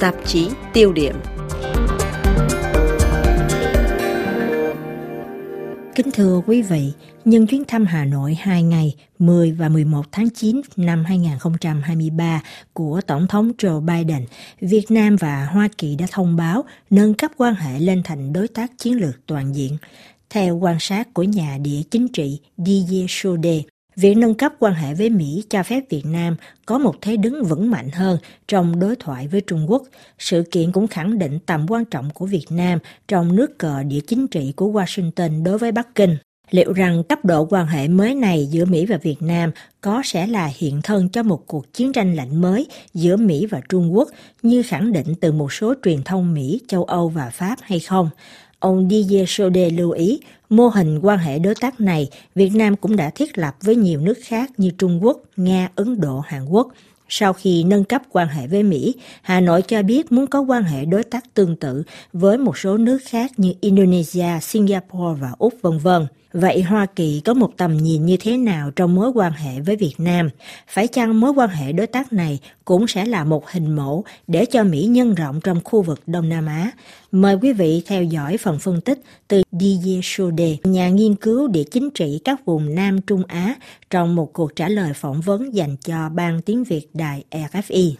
Tạp 0.00 0.14
chí 0.26 0.48
tiêu 0.72 0.92
điểm 0.92 1.14
Kính 5.94 6.10
thưa 6.12 6.40
quý 6.46 6.62
vị, 6.62 6.92
nhân 7.24 7.46
chuyến 7.46 7.64
thăm 7.64 7.86
Hà 7.86 8.04
Nội 8.04 8.34
2 8.34 8.62
ngày 8.62 8.94
10 9.18 9.52
và 9.52 9.68
11 9.68 10.06
tháng 10.12 10.30
9 10.30 10.60
năm 10.76 11.04
2023 11.04 12.42
của 12.72 13.00
Tổng 13.06 13.26
thống 13.26 13.52
Joe 13.58 13.80
Biden, 13.80 14.26
Việt 14.60 14.84
Nam 14.88 15.16
và 15.16 15.44
Hoa 15.44 15.68
Kỳ 15.78 15.96
đã 15.96 16.06
thông 16.10 16.36
báo 16.36 16.64
nâng 16.90 17.14
cấp 17.14 17.30
quan 17.36 17.54
hệ 17.54 17.80
lên 17.80 18.02
thành 18.04 18.32
đối 18.32 18.48
tác 18.48 18.70
chiến 18.78 19.00
lược 19.00 19.26
toàn 19.26 19.54
diện. 19.54 19.78
Theo 20.30 20.56
quan 20.56 20.76
sát 20.80 21.14
của 21.14 21.22
nhà 21.22 21.58
địa 21.62 21.82
chính 21.90 22.08
trị 22.08 22.40
Didier 22.56 23.06
Chaudet, 23.08 23.64
Việc 24.00 24.14
nâng 24.16 24.34
cấp 24.34 24.52
quan 24.58 24.74
hệ 24.74 24.94
với 24.94 25.10
Mỹ 25.10 25.44
cho 25.50 25.62
phép 25.62 25.80
Việt 25.90 26.06
Nam 26.06 26.36
có 26.66 26.78
một 26.78 26.94
thế 27.00 27.16
đứng 27.16 27.44
vững 27.44 27.70
mạnh 27.70 27.90
hơn 27.90 28.18
trong 28.48 28.80
đối 28.80 28.96
thoại 28.96 29.28
với 29.28 29.40
Trung 29.40 29.70
Quốc. 29.70 29.82
Sự 30.18 30.42
kiện 30.50 30.72
cũng 30.72 30.86
khẳng 30.86 31.18
định 31.18 31.38
tầm 31.46 31.66
quan 31.68 31.84
trọng 31.84 32.10
của 32.10 32.26
Việt 32.26 32.46
Nam 32.50 32.78
trong 33.08 33.36
nước 33.36 33.58
cờ 33.58 33.82
địa 33.82 34.00
chính 34.06 34.26
trị 34.26 34.52
của 34.56 34.66
Washington 34.66 35.44
đối 35.44 35.58
với 35.58 35.72
Bắc 35.72 35.94
Kinh. 35.94 36.16
Liệu 36.50 36.72
rằng 36.72 37.02
cấp 37.04 37.24
độ 37.24 37.46
quan 37.50 37.66
hệ 37.66 37.88
mới 37.88 38.14
này 38.14 38.46
giữa 38.50 38.64
Mỹ 38.64 38.86
và 38.86 38.96
Việt 38.96 39.22
Nam 39.22 39.50
có 39.80 40.02
sẽ 40.04 40.26
là 40.26 40.50
hiện 40.56 40.80
thân 40.82 41.08
cho 41.08 41.22
một 41.22 41.46
cuộc 41.46 41.72
chiến 41.72 41.92
tranh 41.92 42.14
lạnh 42.14 42.40
mới 42.40 42.66
giữa 42.94 43.16
Mỹ 43.16 43.46
và 43.46 43.60
Trung 43.68 43.94
Quốc 43.96 44.08
như 44.42 44.62
khẳng 44.62 44.92
định 44.92 45.14
từ 45.20 45.32
một 45.32 45.52
số 45.52 45.74
truyền 45.84 46.02
thông 46.02 46.34
Mỹ, 46.34 46.60
châu 46.68 46.84
Âu 46.84 47.08
và 47.08 47.30
Pháp 47.30 47.56
hay 47.62 47.80
không? 47.80 48.10
Ông 48.60 48.88
Didier 48.90 49.28
Sode 49.28 49.70
lưu 49.70 49.90
ý, 49.90 50.20
mô 50.48 50.68
hình 50.68 51.00
quan 51.02 51.18
hệ 51.18 51.38
đối 51.38 51.54
tác 51.54 51.80
này 51.80 52.08
Việt 52.34 52.50
Nam 52.54 52.76
cũng 52.76 52.96
đã 52.96 53.10
thiết 53.10 53.38
lập 53.38 53.54
với 53.62 53.76
nhiều 53.76 54.00
nước 54.00 54.18
khác 54.22 54.50
như 54.56 54.70
Trung 54.78 55.04
Quốc, 55.04 55.20
Nga, 55.36 55.68
Ấn 55.74 56.00
Độ, 56.00 56.20
Hàn 56.20 56.44
Quốc. 56.44 56.68
Sau 57.12 57.32
khi 57.32 57.64
nâng 57.64 57.84
cấp 57.84 58.02
quan 58.12 58.28
hệ 58.28 58.46
với 58.46 58.62
Mỹ, 58.62 58.94
Hà 59.22 59.40
Nội 59.40 59.62
cho 59.62 59.82
biết 59.82 60.12
muốn 60.12 60.26
có 60.26 60.40
quan 60.40 60.62
hệ 60.62 60.84
đối 60.84 61.04
tác 61.04 61.34
tương 61.34 61.56
tự 61.56 61.82
với 62.12 62.38
một 62.38 62.58
số 62.58 62.76
nước 62.76 62.98
khác 63.08 63.32
như 63.36 63.52
Indonesia, 63.60 64.40
Singapore 64.42 65.20
và 65.20 65.32
Úc 65.38 65.54
vân 65.62 65.78
vân. 65.78 66.06
Vậy 66.32 66.62
Hoa 66.62 66.86
Kỳ 66.86 67.20
có 67.24 67.34
một 67.34 67.50
tầm 67.56 67.76
nhìn 67.76 68.06
như 68.06 68.16
thế 68.20 68.36
nào 68.36 68.70
trong 68.70 68.94
mối 68.94 69.10
quan 69.14 69.32
hệ 69.32 69.60
với 69.60 69.76
Việt 69.76 69.94
Nam? 69.98 70.30
Phải 70.68 70.86
chăng 70.86 71.20
mối 71.20 71.30
quan 71.30 71.48
hệ 71.48 71.72
đối 71.72 71.86
tác 71.86 72.12
này 72.12 72.38
cũng 72.64 72.86
sẽ 72.86 73.04
là 73.04 73.24
một 73.24 73.50
hình 73.50 73.76
mẫu 73.76 74.04
để 74.26 74.44
cho 74.44 74.64
Mỹ 74.64 74.84
nhân 74.84 75.14
rộng 75.14 75.40
trong 75.40 75.60
khu 75.64 75.82
vực 75.82 76.00
Đông 76.06 76.28
Nam 76.28 76.46
Á? 76.46 76.70
Mời 77.12 77.36
quý 77.42 77.52
vị 77.52 77.82
theo 77.86 78.02
dõi 78.02 78.36
phần 78.36 78.58
phân 78.58 78.80
tích 78.80 79.00
từ 79.28 79.42
Didier 79.60 80.00
Chaudet, 80.02 80.66
nhà 80.66 80.88
nghiên 80.88 81.14
cứu 81.14 81.48
địa 81.48 81.64
chính 81.70 81.90
trị 81.90 82.20
các 82.24 82.44
vùng 82.44 82.74
Nam 82.74 83.00
Trung 83.00 83.22
Á 83.28 83.56
trong 83.90 84.14
một 84.14 84.32
cuộc 84.32 84.56
trả 84.56 84.68
lời 84.68 84.92
phỏng 84.94 85.20
vấn 85.20 85.54
dành 85.54 85.76
cho 85.80 86.08
Ban 86.08 86.42
Tiếng 86.42 86.64
Việt 86.64 86.86
Đài 86.94 87.24
RFI. 87.30 87.92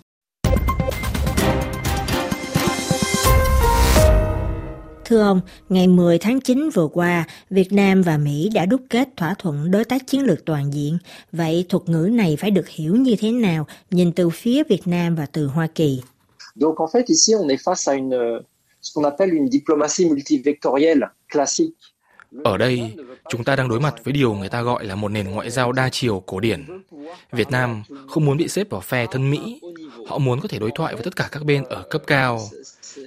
Thưa 5.04 5.20
ông, 5.20 5.40
ngày 5.68 5.88
10 5.88 6.18
tháng 6.18 6.40
9 6.40 6.70
vừa 6.70 6.88
qua, 6.92 7.26
Việt 7.50 7.72
Nam 7.72 8.02
và 8.02 8.18
Mỹ 8.18 8.50
đã 8.54 8.66
đúc 8.66 8.80
kết 8.90 9.08
thỏa 9.16 9.34
thuận 9.38 9.70
đối 9.70 9.84
tác 9.84 10.06
chiến 10.06 10.22
lược 10.22 10.44
toàn 10.44 10.74
diện. 10.74 10.98
Vậy 11.32 11.66
thuật 11.68 11.88
ngữ 11.88 12.08
này 12.12 12.36
phải 12.36 12.50
được 12.50 12.68
hiểu 12.68 12.96
như 12.96 13.14
thế 13.18 13.30
nào, 13.30 13.66
nhìn 13.90 14.12
từ 14.12 14.30
phía 14.30 14.62
Việt 14.68 14.82
Nam 14.86 15.14
và 15.14 15.26
từ 15.26 15.46
Hoa 15.46 15.66
Kỳ? 15.74 16.00
Donc 16.54 16.78
en 16.78 16.88
fait 16.92 17.06
ici 17.06 17.34
on 17.40 17.48
est 17.48 17.60
face 17.60 17.92
à 17.92 17.94
une 17.94 18.40
ce 18.82 18.90
qu'on 18.94 19.04
appelle 19.04 19.34
une 19.34 19.48
diplomatie 19.50 20.08
multivectorielle. 20.08 21.06
Ở 22.44 22.56
đây, 22.56 22.94
chúng 23.30 23.44
ta 23.44 23.56
đang 23.56 23.68
đối 23.68 23.80
mặt 23.80 23.94
với 24.04 24.12
điều 24.12 24.34
người 24.34 24.48
ta 24.48 24.62
gọi 24.62 24.84
là 24.84 24.94
một 24.94 25.08
nền 25.08 25.30
ngoại 25.30 25.50
giao 25.50 25.72
đa 25.72 25.88
chiều 25.92 26.22
cổ 26.26 26.40
điển. 26.40 26.66
Việt 27.32 27.50
Nam 27.50 27.82
không 28.08 28.24
muốn 28.24 28.36
bị 28.36 28.48
xếp 28.48 28.70
vào 28.70 28.80
phe 28.80 29.06
thân 29.10 29.30
Mỹ, 29.30 29.60
họ 30.08 30.18
muốn 30.18 30.40
có 30.40 30.48
thể 30.48 30.58
đối 30.58 30.70
thoại 30.74 30.94
với 30.94 31.04
tất 31.04 31.16
cả 31.16 31.28
các 31.32 31.44
bên 31.44 31.64
ở 31.64 31.82
cấp 31.90 32.02
cao. 32.06 32.40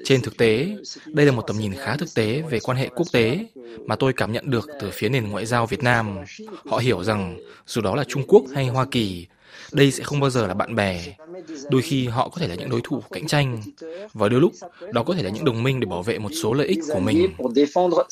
Trên 0.06 0.22
thực 0.22 0.38
tế, 0.38 0.68
đây 1.06 1.26
là 1.26 1.32
một 1.32 1.42
tầm 1.48 1.58
nhìn 1.58 1.74
khá 1.74 1.98
thực 1.98 2.14
tế 2.16 2.42
về 2.50 2.60
quan 2.60 2.78
hệ 2.78 2.90
quốc 2.96 3.08
tế 3.12 3.46
mà 3.86 3.96
tôi 3.96 4.14
cảm 4.14 4.32
nhận 4.32 4.50
được 4.50 4.70
từ 4.82 4.90
phía 4.94 5.10
nền 5.10 5.30
ngoại 5.30 5.46
giao 5.46 5.66
Việt 5.66 5.84
Nam. 5.84 6.18
Họ 6.66 6.78
hiểu 6.78 7.04
rằng 7.04 7.40
dù 7.68 7.82
đó 7.82 7.96
là 7.96 8.04
Trung 8.04 8.24
Quốc 8.28 8.44
hay 8.54 8.68
Hoa 8.68 8.86
Kỳ, 8.92 9.28
đây 9.74 9.92
sẽ 9.92 10.04
không 10.04 10.20
bao 10.20 10.30
giờ 10.30 10.48
là 10.48 10.54
bạn 10.54 10.76
bè. 10.76 11.16
Đôi 11.70 11.82
khi 11.82 12.08
họ 12.08 12.30
có 12.30 12.42
thể 12.42 12.48
là 12.48 12.56
những 12.56 12.70
đối 12.70 12.82
thủ 12.84 13.02
cạnh 13.12 13.28
tranh 13.28 13.62
và 14.14 14.30
đôi 14.30 14.40
lúc 14.40 14.52
đó 14.92 15.04
có 15.04 15.14
thể 15.14 15.24
là 15.24 15.30
những 15.30 15.46
đồng 15.46 15.64
minh 15.64 15.80
để 15.80 15.86
bảo 15.86 16.04
vệ 16.04 16.20
một 16.20 16.32
số 16.44 16.54
lợi 16.54 16.68
ích 16.68 16.80
của 16.94 17.00
mình. 17.00 17.28
Euh, 17.28 17.32
à. 17.38 18.04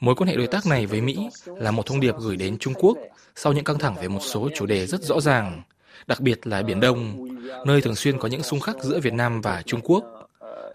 Mối 0.00 0.14
quan 0.14 0.28
hệ 0.28 0.36
đối 0.36 0.46
tác 0.46 0.66
này 0.66 0.86
với 0.86 1.00
Mỹ 1.00 1.28
là 1.46 1.70
một 1.70 1.86
thông 1.86 2.00
điệp 2.00 2.14
gửi 2.18 2.36
đến 2.36 2.58
Trung 2.58 2.74
Quốc 2.74 2.98
sau 3.36 3.52
những 3.52 3.64
căng 3.64 3.78
thẳng 3.78 3.94
về 4.00 4.08
một 4.08 4.20
số 4.22 4.48
chủ 4.54 4.66
đề 4.66 4.86
rất 4.86 5.02
rõ 5.02 5.20
ràng, 5.20 5.62
đặc 6.06 6.20
biệt 6.20 6.46
là 6.46 6.62
Biển 6.62 6.80
Đông, 6.80 7.28
nơi 7.66 7.80
thường 7.80 7.94
xuyên 7.94 8.18
có 8.18 8.28
những 8.28 8.42
xung 8.42 8.60
khắc 8.60 8.76
giữa 8.82 9.00
Việt 9.00 9.12
Nam 9.12 9.40
và 9.40 9.62
Trung 9.66 9.80
Quốc. 9.84 10.04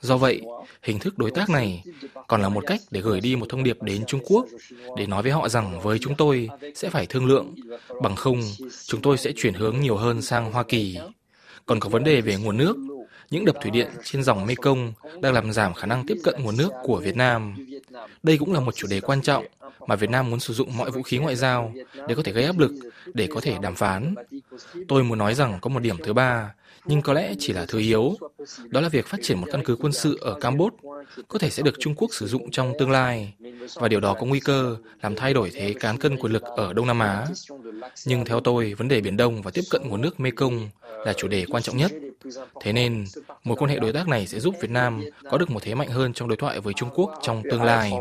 Do 0.02 0.18
vậy, 0.18 0.41
hình 0.81 1.00
thức 1.00 1.18
đối 1.18 1.31
tác 1.31 1.50
này 1.50 1.84
còn 2.28 2.42
là 2.42 2.50
một 2.50 2.64
cách 2.68 2.81
để 2.92 3.02
gửi 3.02 3.22
đi 3.22 3.36
một 3.36 3.46
thông 3.50 3.64
điệp 3.64 3.81
đến 3.81 4.06
Trung 4.08 4.22
Quốc 4.25 4.46
để 4.97 5.08
nói 5.08 5.24
với 5.24 5.31
họ 5.31 5.50
rằng 5.50 5.80
với 5.80 6.00
chúng 6.00 6.16
tôi 6.16 6.50
sẽ 6.75 6.90
phải 6.90 7.06
thương 7.06 7.25
lượng, 7.25 7.56
bằng 8.02 8.16
không 8.16 8.42
chúng 8.86 9.02
tôi 9.02 9.18
sẽ 9.18 9.31
chuyển 9.36 9.53
hướng 9.53 9.80
nhiều 9.80 9.96
hơn 9.96 10.22
sang 10.22 10.52
Hoa 10.52 10.64
Kỳ. 10.64 10.97
Còn 11.66 11.80
có 11.80 11.90
vấn 11.90 12.03
đề 12.03 12.22
về 12.22 12.36
nguồn 12.36 12.58
nước, 12.58 12.78
những 13.30 13.46
đập 13.46 13.56
thủy 13.62 13.72
điện 13.72 13.88
trên 14.03 14.24
dòng 14.24 14.46
Mekong 14.46 14.94
đang 15.22 15.34
làm 15.34 15.53
giảm 15.53 15.74
khả 15.74 15.86
năng 15.86 16.06
tiếp 16.06 16.18
cận 16.24 16.36
nguồn 16.44 16.58
nước 16.58 16.72
của 16.84 16.97
Việt 16.97 17.16
Nam. 17.16 17.56
Đây 18.24 18.38
cũng 18.38 18.53
là 18.53 18.59
một 18.59 18.75
chủ 18.75 18.88
đề 18.88 19.02
quan 19.02 19.22
trọng 19.22 19.46
mà 19.88 19.96
Việt 19.96 20.09
Nam 20.09 20.30
muốn 20.30 20.40
sử 20.40 20.53
dụng 20.53 20.78
mọi 20.78 20.91
vũ 20.91 21.02
khí 21.02 21.18
ngoại 21.18 21.36
giao 21.36 21.74
để 22.08 22.16
có 22.16 22.24
thể 22.24 22.31
gây 22.31 22.44
áp 22.44 22.58
lực, 22.58 22.72
để 23.14 23.28
có 23.28 23.41
thể 23.41 23.56
đàm 23.62 23.75
phán. 23.75 24.16
Tôi 24.88 25.03
muốn 25.03 25.18
nói 25.18 25.36
rằng 25.36 25.59
có 25.62 25.70
một 25.70 25.80
điểm 25.80 25.97
thứ 26.03 26.14
ba, 26.14 26.53
nhưng 26.86 27.02
có 27.02 27.14
lẽ 27.14 27.34
chỉ 27.40 27.53
là 27.53 27.66
thứ 27.68 27.80
yếu. 27.80 28.16
Đó 28.69 28.81
là 28.81 28.90
việc 28.90 29.08
phát 29.08 29.18
triển 29.24 29.42
một 29.42 29.47
căn 29.52 29.64
cứ 29.66 29.75
quân 29.75 29.94
sự 29.94 30.18
ở 30.22 30.34
Campuchia 30.34 30.78
có 31.28 31.40
thể 31.40 31.50
sẽ 31.50 31.64
được 31.64 31.75
Trung 31.80 31.96
Quốc 31.96 32.14
sử 32.14 32.28
dụng 32.28 32.52
trong 32.52 32.74
tương 32.80 32.92
lai, 32.92 33.34
và 33.75 33.88
điều 33.88 34.00
đó 34.00 34.14
có 34.19 34.25
nguy 34.25 34.40
cơ 34.40 34.75
làm 35.02 35.16
thay 35.16 35.34
đổi 35.34 35.52
thế 35.53 35.74
cán 35.80 35.97
cân 35.97 36.18
quyền 36.18 36.34
lực 36.34 36.44
ở 36.44 36.74
Đông 36.74 36.88
Nam 36.88 37.00
Á. 37.00 37.28
Nhưng 38.06 38.25
theo 38.25 38.40
tôi, 38.40 38.74
vấn 38.74 38.88
đề 38.88 39.02
Biển 39.02 39.18
Đông 39.18 39.41
và 39.41 39.52
tiếp 39.52 39.62
cận 39.70 39.81
nguồn 39.86 40.02
nước 40.02 40.20
Mekong 40.20 40.70
là 41.06 41.14
chủ 41.14 41.28
đề 41.28 41.46
quan 41.50 41.64
trọng 41.64 41.78
nhất. 41.78 41.91
Thế 42.62 42.74
nên, 42.74 43.06
mối 43.44 43.58
quan 43.58 43.72
hệ 43.72 43.80
đối 43.80 43.94
tác 43.94 44.08
này 44.08 44.28
sẽ 44.28 44.40
giúp 44.40 44.56
Việt 44.62 44.70
Nam 44.70 45.03
có 45.30 45.38
được 45.38 45.50
một 45.50 45.64
thế 45.64 45.75
mạnh 45.75 45.90
hơn 45.90 46.14
trong 46.14 46.28
đối 46.28 46.38
thoại 46.38 46.59
với 46.59 46.74
Trung 46.74 46.90
Quốc 46.96 47.12
trong 47.22 47.44
tương 47.52 47.64
lai. 47.64 47.91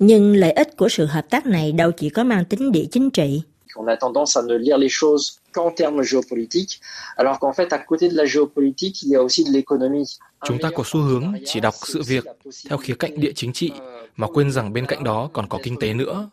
Nhưng 0.00 0.36
lợi 0.36 0.52
ích 0.52 0.76
của 0.76 0.88
sự 0.88 1.06
hợp 1.06 1.30
tác 1.30 1.46
này 1.46 1.72
đâu 1.72 1.90
chỉ 1.92 2.10
có 2.10 2.24
mang 2.24 2.44
tính 2.44 2.72
địa 2.72 2.84
chính 2.90 3.10
trị. 3.10 3.42
On 3.76 3.86
a 3.86 3.96
tendance 3.96 4.36
à 4.36 4.42
ne 4.42 4.58
lire 4.58 4.78
les 4.78 4.92
choses 5.00 5.38
qu'en 5.52 5.70
termes 5.76 6.02
géopolitiques, 6.02 6.80
alors 7.16 7.38
qu'en 7.40 7.52
fait, 7.52 7.68
à 7.70 7.78
côté 7.86 8.08
de 8.08 8.16
la 8.16 8.24
géopolitique, 8.24 9.02
il 9.02 9.10
y 9.10 9.16
a 9.16 9.20
aussi 9.20 9.44
de 9.44 9.52
l'économie. 9.52 10.04
Chúng 10.44 10.58
ta 10.58 10.70
có 10.74 10.82
xu 10.86 11.00
hướng 11.00 11.34
chỉ 11.44 11.60
đọc 11.60 11.74
sự 11.82 12.02
việc 12.06 12.24
theo 12.68 12.78
khía 12.78 12.94
cạnh 12.98 13.20
địa 13.20 13.32
chính 13.34 13.52
trị 13.52 13.70
mà 14.16 14.26
quên 14.26 14.50
rằng 14.50 14.72
bên 14.72 14.86
cạnh 14.86 15.04
đó 15.04 15.30
còn 15.32 15.48
có 15.48 15.58
kinh 15.62 15.76
tế 15.80 15.94
nữa. 15.94 16.28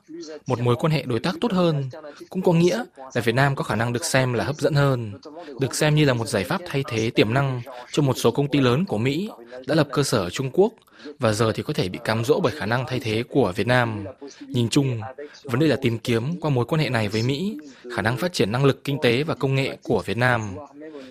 Một 0.47 0.59
mối 0.59 0.75
quan 0.79 0.91
hệ 0.91 1.03
đối 1.05 1.19
tác 1.19 1.35
tốt 1.41 1.51
hơn 1.51 1.89
cũng 2.29 2.41
có 2.41 2.53
nghĩa 2.53 2.83
là 3.13 3.21
Việt 3.21 3.35
Nam 3.35 3.55
có 3.55 3.63
khả 3.63 3.75
năng 3.75 3.93
được 3.93 4.05
xem 4.05 4.33
là 4.33 4.43
hấp 4.43 4.55
dẫn 4.55 4.73
hơn, 4.73 5.13
được 5.59 5.75
xem 5.75 5.95
như 5.95 6.05
là 6.05 6.13
một 6.13 6.27
giải 6.27 6.43
pháp 6.43 6.61
thay 6.65 6.83
thế 6.87 7.09
tiềm 7.09 7.33
năng 7.33 7.61
cho 7.91 8.03
một 8.03 8.17
số 8.17 8.31
công 8.31 8.47
ty 8.47 8.59
lớn 8.59 8.85
của 8.85 8.97
Mỹ 8.97 9.29
đã 9.67 9.75
lập 9.75 9.87
cơ 9.91 10.03
sở 10.03 10.17
ở 10.17 10.29
Trung 10.29 10.49
Quốc 10.53 10.73
và 11.19 11.33
giờ 11.33 11.51
thì 11.51 11.63
có 11.63 11.73
thể 11.73 11.89
bị 11.89 11.99
cám 12.03 12.25
dỗ 12.25 12.39
bởi 12.39 12.53
khả 12.55 12.65
năng 12.65 12.85
thay 12.87 12.99
thế 12.99 13.23
của 13.29 13.53
Việt 13.55 13.67
Nam. 13.67 14.05
Nhìn 14.47 14.69
chung, 14.69 15.01
vấn 15.43 15.59
đề 15.59 15.67
là 15.67 15.75
tìm 15.81 15.99
kiếm 15.99 16.39
qua 16.41 16.49
mối 16.49 16.65
quan 16.65 16.81
hệ 16.81 16.89
này 16.89 17.07
với 17.07 17.23
Mỹ, 17.23 17.57
khả 17.95 18.01
năng 18.01 18.17
phát 18.17 18.33
triển 18.33 18.51
năng 18.51 18.65
lực 18.65 18.83
kinh 18.83 18.97
tế 19.01 19.23
và 19.23 19.35
công 19.35 19.55
nghệ 19.55 19.77
của 19.83 20.03
Việt 20.05 20.17
Nam. 20.17 20.55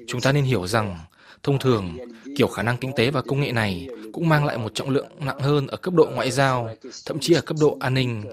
Chúng 0.06 0.20
ta 0.20 0.32
nên 0.32 0.44
hiểu 0.44 0.66
rằng, 0.66 0.98
thông 1.42 1.58
thường, 1.58 1.98
kiểu 2.36 2.48
khả 2.48 2.62
năng 2.62 2.76
kinh 2.76 2.92
tế 2.96 3.10
và 3.10 3.22
công 3.22 3.40
nghệ 3.40 3.52
này 3.52 3.88
cũng 4.12 4.28
mang 4.28 4.44
lại 4.44 4.58
một 4.58 4.74
trọng 4.74 4.90
lượng 4.90 5.08
nặng 5.20 5.40
hơn 5.40 5.66
ở 5.66 5.76
cấp 5.76 5.94
độ 5.94 6.06
ngoại 6.14 6.30
giao, 6.30 6.70
thậm 7.06 7.18
chí 7.20 7.34
ở 7.34 7.40
cấp 7.40 7.56
độ 7.60 7.76
an 7.80 7.94
ninh. 7.94 8.24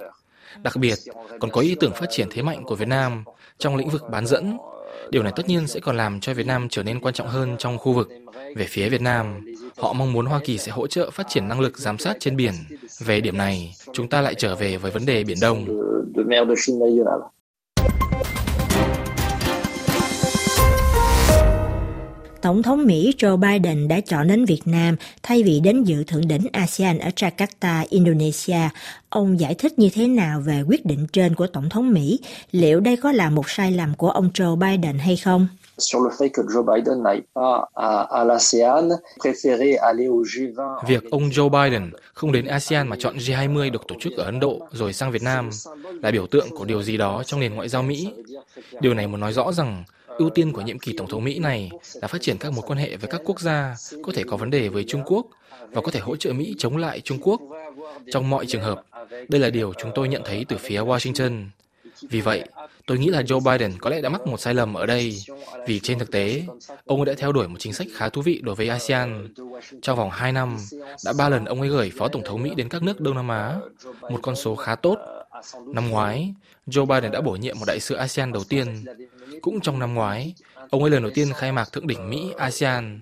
Đặc 0.64 0.76
biệt, 0.76 0.96
còn 1.40 1.52
có 1.52 1.62
ý 1.62 1.76
tưởng 1.80 1.94
phát 1.94 2.08
triển 2.12 2.28
thế 2.32 2.42
mạnh 2.42 2.64
của 2.64 2.76
Việt 2.76 2.88
Nam 2.88 3.24
trong 3.58 3.76
lĩnh 3.76 3.90
vực 3.90 4.04
bán 4.12 4.28
dẫn. 4.28 4.58
Điều 5.12 5.24
này 5.24 5.34
tất 5.36 5.48
nhiên 5.48 5.68
sẽ 5.68 5.80
còn 5.80 5.98
làm 5.98 6.20
cho 6.20 6.34
Việt 6.34 6.48
Nam 6.48 6.70
trở 6.70 6.84
nên 6.84 7.00
quan 7.00 7.14
trọng 7.14 7.28
hơn 7.28 7.56
trong 7.60 7.78
khu 7.78 7.94
vực. 7.94 8.10
Về 8.56 8.66
phía 8.70 8.90
Việt 8.90 9.02
Nam, 9.02 9.46
họ 9.78 9.94
mong 9.94 10.14
muốn 10.14 10.26
Hoa 10.26 10.40
Kỳ 10.46 10.58
sẽ 10.58 10.72
hỗ 10.72 10.88
trợ 10.88 11.12
phát 11.12 11.26
triển 11.30 11.48
năng 11.48 11.60
lực 11.60 11.78
giám 11.78 11.98
sát 11.98 12.18
trên 12.20 12.36
biển. 12.36 12.54
Về 13.00 13.22
điểm 13.22 13.38
này, 13.38 13.76
chúng 13.94 14.10
ta 14.10 14.22
lại 14.22 14.36
trở 14.36 14.56
về 14.56 14.78
với 14.78 14.92
vấn 14.92 15.06
đề 15.06 15.24
Biển 15.24 15.38
Đông. 15.42 15.66
Tổng 22.42 22.64
thống 22.64 22.86
Mỹ 22.86 23.14
Joe 23.18 23.38
Biden 23.38 23.88
đã 23.88 24.00
chọn 24.00 24.28
đến 24.28 24.46
Việt 24.46 24.62
Nam 24.66 24.96
thay 25.24 25.44
vì 25.44 25.60
đến 25.60 25.84
dự 25.84 26.04
thượng 26.04 26.28
đỉnh 26.28 26.42
ASEAN 26.52 27.00
ở 27.00 27.10
Jakarta, 27.16 27.86
Indonesia. 27.90 28.70
Ông 29.10 29.40
giải 29.40 29.56
thích 29.56 29.80
như 29.80 29.90
thế 29.94 30.08
nào 30.08 30.42
về 30.42 30.62
quyết 30.68 30.86
định 30.86 31.08
trên 31.14 31.36
của 31.36 31.48
Tổng 31.48 31.70
thống 31.70 31.94
Mỹ? 31.94 32.20
Liệu 32.52 32.80
đây 32.80 32.98
có 32.98 33.12
là 33.12 33.30
một 33.30 33.50
sai 33.50 33.72
lầm 33.72 33.94
của 33.96 34.10
ông 34.10 34.30
Joe 34.34 34.56
Biden 34.56 34.98
hay 34.98 35.18
không? 35.18 35.48
Sur 35.78 36.02
le 36.02 36.10
fait 36.10 36.30
que 36.30 36.42
Joe 36.42 36.64
Biden 36.64 37.02
n'aille 37.04 37.24
pas 37.34 37.70
à, 37.76 38.02
à 38.02 38.24
l'ASEAN, 38.26 38.90
préféré 39.18 39.78
aller 39.78 40.08
au 40.08 40.24
G20. 40.24 40.86
Việc 40.88 41.04
ông 41.12 41.30
Joe 41.30 41.50
Biden 41.50 41.92
không 42.14 42.32
đến 42.32 42.46
ASEAN 42.46 42.88
mà 42.88 42.96
chọn 43.00 43.18
G20 43.18 43.72
được 43.72 43.88
tổ 43.88 43.96
chức 44.00 44.14
ở 44.18 44.24
Ấn 44.24 44.40
Độ 44.40 44.68
rồi 44.72 44.94
sang 44.94 45.12
Việt 45.12 45.24
Nam 45.24 45.50
là 46.02 46.12
biểu 46.12 46.28
tượng 46.28 46.50
của 46.50 46.66
điều 46.66 46.84
gì 46.84 46.98
đó 46.98 47.24
trong 47.26 47.40
nền 47.40 47.56
ngoại 47.56 47.70
giao 47.70 47.84
Mỹ. 47.84 48.14
Điều 48.80 48.94
này 48.94 49.08
muốn 49.08 49.20
nói 49.20 49.34
rõ 49.34 49.52
rằng 49.52 49.84
ưu 50.18 50.30
tiên 50.30 50.52
của 50.54 50.62
nhiệm 50.62 50.80
kỳ 50.80 50.94
tổng 50.98 51.08
thống 51.08 51.24
Mỹ 51.24 51.40
này 51.40 51.72
là 52.02 52.08
phát 52.08 52.22
triển 52.22 52.38
các 52.38 52.54
mối 52.54 52.66
quan 52.68 52.80
hệ 52.80 52.98
với 52.98 53.10
các 53.10 53.22
quốc 53.26 53.40
gia 53.40 53.76
có 54.04 54.12
thể 54.16 54.24
có 54.24 54.38
vấn 54.38 54.50
đề 54.50 54.70
với 54.70 54.84
Trung 54.88 55.04
Quốc 55.06 55.26
và 55.72 55.82
có 55.82 55.92
thể 55.92 56.00
hỗ 56.00 56.16
trợ 56.16 56.34
Mỹ 56.34 56.56
chống 56.58 56.78
lại 56.78 57.02
Trung 57.02 57.18
Quốc. 57.22 57.42
Trong 58.12 58.30
mọi 58.30 58.46
trường 58.46 58.62
hợp, 58.62 58.84
đây 59.10 59.42
là 59.42 59.50
điều 59.50 59.74
chúng 59.74 59.92
tôi 59.96 60.08
nhận 60.08 60.22
thấy 60.26 60.46
từ 60.50 60.58
phía 60.60 60.82
Washington. 60.82 61.46
Vì 62.10 62.22
vậy, 62.22 62.44
tôi 62.86 62.98
nghĩ 62.98 63.08
là 63.08 63.22
Joe 63.22 63.40
Biden 63.40 63.78
có 63.80 63.90
lẽ 63.90 64.02
đã 64.02 64.10
mắc 64.10 64.28
một 64.28 64.40
sai 64.40 64.54
lầm 64.54 64.74
ở 64.74 64.86
đây, 64.86 65.24
vì 65.68 65.80
trên 65.80 66.00
thực 66.00 66.12
tế, 66.12 66.44
ông 66.86 67.00
ấy 67.00 67.06
đã 67.06 67.14
theo 67.18 67.32
đuổi 67.32 67.48
một 67.48 67.56
chính 67.60 67.74
sách 67.74 67.88
khá 67.94 68.10
thú 68.10 68.22
vị 68.22 68.42
đối 68.44 68.56
với 68.56 68.68
ASEAN. 68.68 69.34
Trong 69.82 69.98
vòng 69.98 70.10
2 70.10 70.32
năm, 70.32 70.58
đã 71.06 71.14
ba 71.18 71.30
lần 71.30 71.46
ông 71.46 71.62
ấy 71.62 71.70
gửi 71.70 71.92
Phó 71.98 72.08
Tổng 72.08 72.24
thống 72.26 72.44
Mỹ 72.44 72.52
đến 72.56 72.70
các 72.70 72.84
nước 72.84 73.02
Đông 73.02 73.16
Nam 73.16 73.28
Á, 73.28 73.56
một 74.02 74.20
con 74.22 74.36
số 74.36 74.56
khá 74.56 74.76
tốt. 74.76 74.98
Năm 75.66 75.90
ngoái, 75.90 76.34
Joe 76.68 76.86
Biden 76.86 77.12
đã 77.12 77.22
bổ 77.22 77.32
nhiệm 77.32 77.60
một 77.60 77.66
đại 77.68 77.80
sứ 77.80 77.96
ASEAN 77.96 78.34
đầu 78.34 78.44
tiên. 78.44 78.86
Cũng 79.42 79.62
trong 79.62 79.80
năm 79.80 79.94
ngoái, 79.94 80.34
ông 80.70 80.82
ấy 80.84 80.92
lần 80.92 81.04
đầu 81.04 81.12
tiên 81.16 81.28
khai 81.36 81.52
mạc 81.52 81.72
thượng 81.72 81.88
đỉnh 81.88 82.10
Mỹ-ASEAN. 82.10 83.00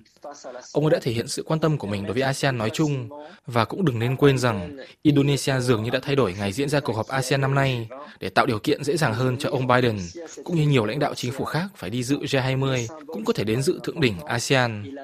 Ông 0.73 0.85
ấy 0.85 0.91
đã 0.91 0.99
thể 1.01 1.11
hiện 1.11 1.27
sự 1.27 1.43
quan 1.43 1.59
tâm 1.59 1.77
của 1.77 1.88
mình 1.88 2.03
đối 2.03 2.13
với 2.13 2.21
ASEAN 2.21 2.57
nói 2.57 2.69
chung 2.73 3.09
và 3.47 3.65
cũng 3.65 3.85
đừng 3.85 3.99
nên 3.99 4.15
quên 4.15 4.38
rằng 4.38 4.77
Indonesia 5.01 5.59
dường 5.59 5.83
như 5.83 5.89
đã 5.89 5.99
thay 6.01 6.15
đổi 6.15 6.33
ngày 6.39 6.51
diễn 6.51 6.69
ra 6.69 6.79
cuộc 6.79 6.93
họp 6.93 7.07
ASEAN 7.07 7.41
năm 7.41 7.55
nay 7.55 7.88
để 8.19 8.29
tạo 8.29 8.45
điều 8.45 8.59
kiện 8.59 8.83
dễ 8.83 8.97
dàng 8.97 9.13
hơn 9.13 9.37
cho 9.37 9.49
ông 9.49 9.67
Biden 9.67 9.97
cũng 10.44 10.55
như 10.55 10.67
nhiều 10.67 10.85
lãnh 10.85 10.99
đạo 10.99 11.15
chính 11.15 11.31
phủ 11.31 11.45
khác 11.45 11.67
phải 11.75 11.89
đi 11.89 12.03
dự 12.03 12.17
G20 12.17 12.87
cũng 13.07 13.25
có 13.25 13.33
thể 13.33 13.44
đến 13.44 13.61
dự 13.61 13.79
thượng 13.83 14.01
đỉnh 14.01 14.19
ASEAN. 14.25 14.95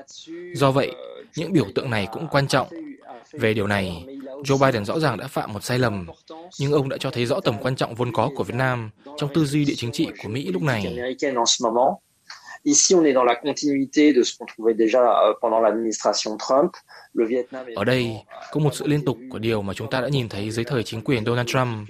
Do 0.53 0.71
vậy, 0.71 0.91
những 1.35 1.53
biểu 1.53 1.65
tượng 1.75 1.89
này 1.89 2.07
cũng 2.11 2.27
quan 2.31 2.47
trọng. 2.47 2.67
Về 3.31 3.53
điều 3.53 3.67
này, 3.67 4.05
Joe 4.43 4.57
Biden 4.57 4.85
rõ 4.85 4.99
ràng 4.99 5.17
đã 5.17 5.27
phạm 5.27 5.53
một 5.53 5.63
sai 5.63 5.79
lầm, 5.79 6.07
nhưng 6.59 6.71
ông 6.71 6.89
đã 6.89 6.97
cho 6.99 7.11
thấy 7.11 7.25
rõ 7.25 7.39
tầm 7.39 7.55
quan 7.61 7.75
trọng 7.75 7.95
vốn 7.95 8.11
có 8.13 8.29
của 8.35 8.43
Việt 8.43 8.55
Nam 8.55 8.89
trong 9.17 9.33
tư 9.33 9.45
duy 9.45 9.65
địa 9.65 9.73
chính 9.77 9.91
trị 9.91 10.07
của 10.23 10.29
Mỹ 10.29 10.47
lúc 10.51 10.61
này. 10.61 10.97
Euh. 10.97 11.17
Ở 17.75 17.83
đây 17.83 18.17
có 18.51 18.59
một 18.59 18.75
sự 18.75 18.87
liên 18.87 19.05
tục 19.05 19.17
của 19.31 19.39
điều 19.39 19.61
mà 19.61 19.73
chúng 19.73 19.89
ta 19.89 20.01
đã 20.01 20.07
nhìn 20.07 20.29
thấy 20.29 20.51
dưới 20.51 20.65
thời 20.65 20.83
chính 20.83 21.01
quyền 21.01 21.25
Donald 21.25 21.47
Trump. 21.47 21.87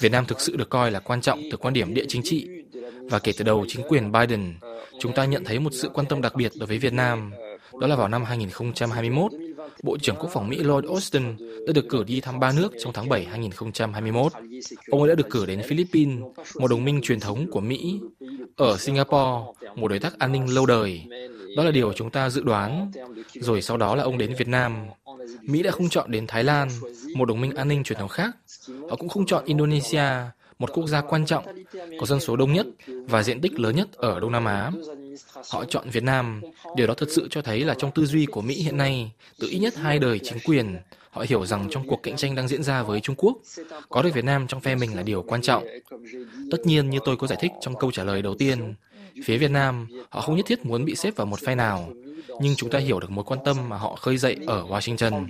Việt 0.00 0.12
Nam 0.12 0.24
thực 0.26 0.40
sự 0.40 0.56
được 0.56 0.70
coi 0.70 0.90
là 0.90 1.00
quan 1.00 1.20
trọng 1.20 1.42
từ 1.50 1.56
quan 1.56 1.74
điểm 1.74 1.94
địa 1.94 2.04
chính 2.08 2.22
trị. 2.24 2.48
Và 3.02 3.18
kể 3.18 3.32
từ 3.38 3.44
đầu 3.44 3.64
chính 3.68 3.82
quyền 3.88 4.12
Biden, 4.12 4.54
chúng 4.98 5.12
ta 5.12 5.24
nhận 5.24 5.44
thấy 5.44 5.58
một 5.58 5.70
sự 5.72 5.90
quan 5.94 6.06
tâm 6.06 6.20
đặc 6.22 6.34
biệt 6.34 6.52
đối 6.58 6.66
với 6.66 6.78
Việt 6.78 6.92
Nam. 6.92 7.32
Đó 7.80 7.86
là 7.86 7.96
vào 7.96 8.08
năm 8.08 8.24
2021, 8.24 9.32
Bộ 9.82 9.98
trưởng 9.98 10.16
Quốc 10.16 10.30
phòng 10.32 10.48
Mỹ 10.48 10.56
Lloyd 10.56 10.84
Austin 10.84 11.36
đã 11.66 11.72
được 11.72 11.88
cử 11.88 12.04
đi 12.04 12.20
thăm 12.20 12.40
ba 12.40 12.52
nước 12.52 12.72
trong 12.78 12.92
tháng 12.92 13.08
7 13.08 13.24
2021. 13.24 14.32
Ông 14.90 15.00
ấy 15.00 15.08
đã 15.08 15.14
được 15.14 15.30
cử 15.30 15.46
đến 15.46 15.62
Philippines, 15.68 16.18
một 16.58 16.70
đồng 16.70 16.84
minh 16.84 17.00
truyền 17.02 17.20
thống 17.20 17.50
của 17.50 17.60
Mỹ, 17.60 18.00
ở 18.56 18.76
Singapore, 18.76 19.52
một 19.76 19.88
đối 19.88 19.98
tác 19.98 20.18
an 20.18 20.32
ninh 20.32 20.54
lâu 20.54 20.66
đời. 20.66 21.02
Đó 21.56 21.64
là 21.64 21.70
điều 21.70 21.92
chúng 21.92 22.10
ta 22.10 22.30
dự 22.30 22.42
đoán. 22.42 22.90
Rồi 23.34 23.62
sau 23.62 23.76
đó 23.76 23.94
là 23.94 24.02
ông 24.02 24.18
đến 24.18 24.34
Việt 24.38 24.48
Nam. 24.48 24.76
Mỹ 25.42 25.62
đã 25.62 25.70
không 25.70 25.88
chọn 25.88 26.10
đến 26.10 26.26
Thái 26.26 26.44
Lan, 26.44 26.68
một 27.14 27.24
đồng 27.24 27.40
minh 27.40 27.54
an 27.54 27.68
ninh 27.68 27.84
truyền 27.84 27.98
thống 27.98 28.08
khác. 28.08 28.30
Họ 28.90 28.96
cũng 28.96 29.08
không 29.08 29.26
chọn 29.26 29.44
Indonesia, 29.44 30.04
một 30.58 30.70
quốc 30.72 30.86
gia 30.86 31.00
quan 31.00 31.26
trọng, 31.26 31.44
có 32.00 32.06
dân 32.06 32.20
số 32.20 32.36
đông 32.36 32.52
nhất 32.52 32.66
và 32.86 33.22
diện 33.22 33.40
tích 33.40 33.60
lớn 33.60 33.76
nhất 33.76 33.88
ở 33.92 34.20
Đông 34.20 34.32
Nam 34.32 34.44
Á. 34.44 34.70
Họ 35.50 35.64
chọn 35.64 35.90
Việt 35.90 36.02
Nam. 36.02 36.42
Điều 36.76 36.86
đó 36.86 36.94
thật 36.94 37.08
sự 37.10 37.28
cho 37.30 37.42
thấy 37.42 37.64
là 37.64 37.74
trong 37.78 37.90
tư 37.94 38.06
duy 38.06 38.26
của 38.26 38.40
Mỹ 38.40 38.54
hiện 38.54 38.76
nay, 38.76 39.10
từ 39.38 39.48
ít 39.48 39.58
nhất 39.58 39.76
hai 39.76 39.98
đời 39.98 40.18
chính 40.18 40.38
quyền, 40.44 40.76
họ 41.10 41.24
hiểu 41.28 41.46
rằng 41.46 41.68
trong 41.70 41.88
cuộc 41.88 42.02
cạnh 42.02 42.16
tranh 42.16 42.34
đang 42.34 42.48
diễn 42.48 42.62
ra 42.62 42.82
với 42.82 43.00
Trung 43.00 43.16
Quốc, 43.16 43.36
có 43.88 44.02
được 44.02 44.10
Việt 44.14 44.24
Nam 44.24 44.46
trong 44.46 44.60
phe 44.60 44.74
mình 44.74 44.96
là 44.96 45.02
điều 45.02 45.22
quan 45.22 45.42
trọng. 45.42 45.64
Tất 46.50 46.58
nhiên, 46.64 46.90
như 46.90 46.98
tôi 47.04 47.16
có 47.16 47.26
giải 47.26 47.38
thích 47.40 47.52
trong 47.60 47.74
câu 47.78 47.90
trả 47.90 48.04
lời 48.04 48.22
đầu 48.22 48.34
tiên, 48.34 48.74
phía 49.24 49.38
Việt 49.38 49.50
Nam, 49.50 49.88
họ 50.08 50.20
không 50.20 50.36
nhất 50.36 50.46
thiết 50.48 50.66
muốn 50.66 50.84
bị 50.84 50.94
xếp 50.94 51.16
vào 51.16 51.26
một 51.26 51.40
phe 51.40 51.54
nào, 51.54 51.92
nhưng 52.40 52.56
chúng 52.56 52.70
ta 52.70 52.78
hiểu 52.78 53.00
được 53.00 53.10
mối 53.10 53.24
quan 53.24 53.40
tâm 53.44 53.68
mà 53.68 53.76
họ 53.76 53.96
khơi 53.96 54.16
dậy 54.16 54.36
ở 54.46 54.64
Washington. 54.64 55.26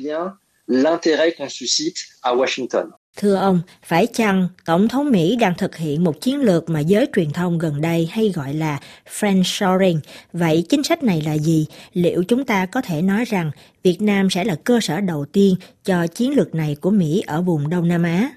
L'intérêt 0.67 1.31
qu'on 1.39 1.49
suscite 1.49 2.01
à 2.23 2.33
Washington. 2.33 2.91
Thưa 3.17 3.35
ông, 3.35 3.61
phải 3.85 4.07
chăng 4.07 4.49
Tổng 4.65 4.89
thống 4.89 5.11
Mỹ 5.11 5.37
đang 5.37 5.55
thực 5.59 5.77
hiện 5.77 6.05
một 6.05 6.21
chiến 6.21 6.41
lược 6.41 6.71
mà 6.71 6.81
giới 6.81 7.07
truyền 7.17 7.31
thông 7.31 7.59
gần 7.59 7.81
đây 7.81 8.09
hay 8.13 8.33
gọi 8.35 8.55
là 8.55 8.79
friendshoring? 9.19 9.99
Vậy 10.33 10.65
chính 10.69 10.83
sách 10.83 11.03
này 11.03 11.23
là 11.27 11.39
gì? 11.39 11.67
Liệu 11.93 12.23
chúng 12.29 12.45
ta 12.45 12.67
có 12.67 12.81
thể 12.83 13.03
nói 13.03 13.25
rằng 13.25 13.51
Việt 13.83 14.03
Nam 14.03 14.31
sẽ 14.31 14.45
là 14.45 14.55
cơ 14.65 14.81
sở 14.83 15.01
đầu 15.01 15.25
tiên 15.33 15.55
cho 15.85 16.07
chiến 16.07 16.31
lược 16.37 16.55
này 16.55 16.77
của 16.81 16.91
Mỹ 16.91 17.23
ở 17.27 17.43
vùng 17.43 17.71
Đông 17.71 17.89
Nam 17.89 18.03
Á? 18.03 18.31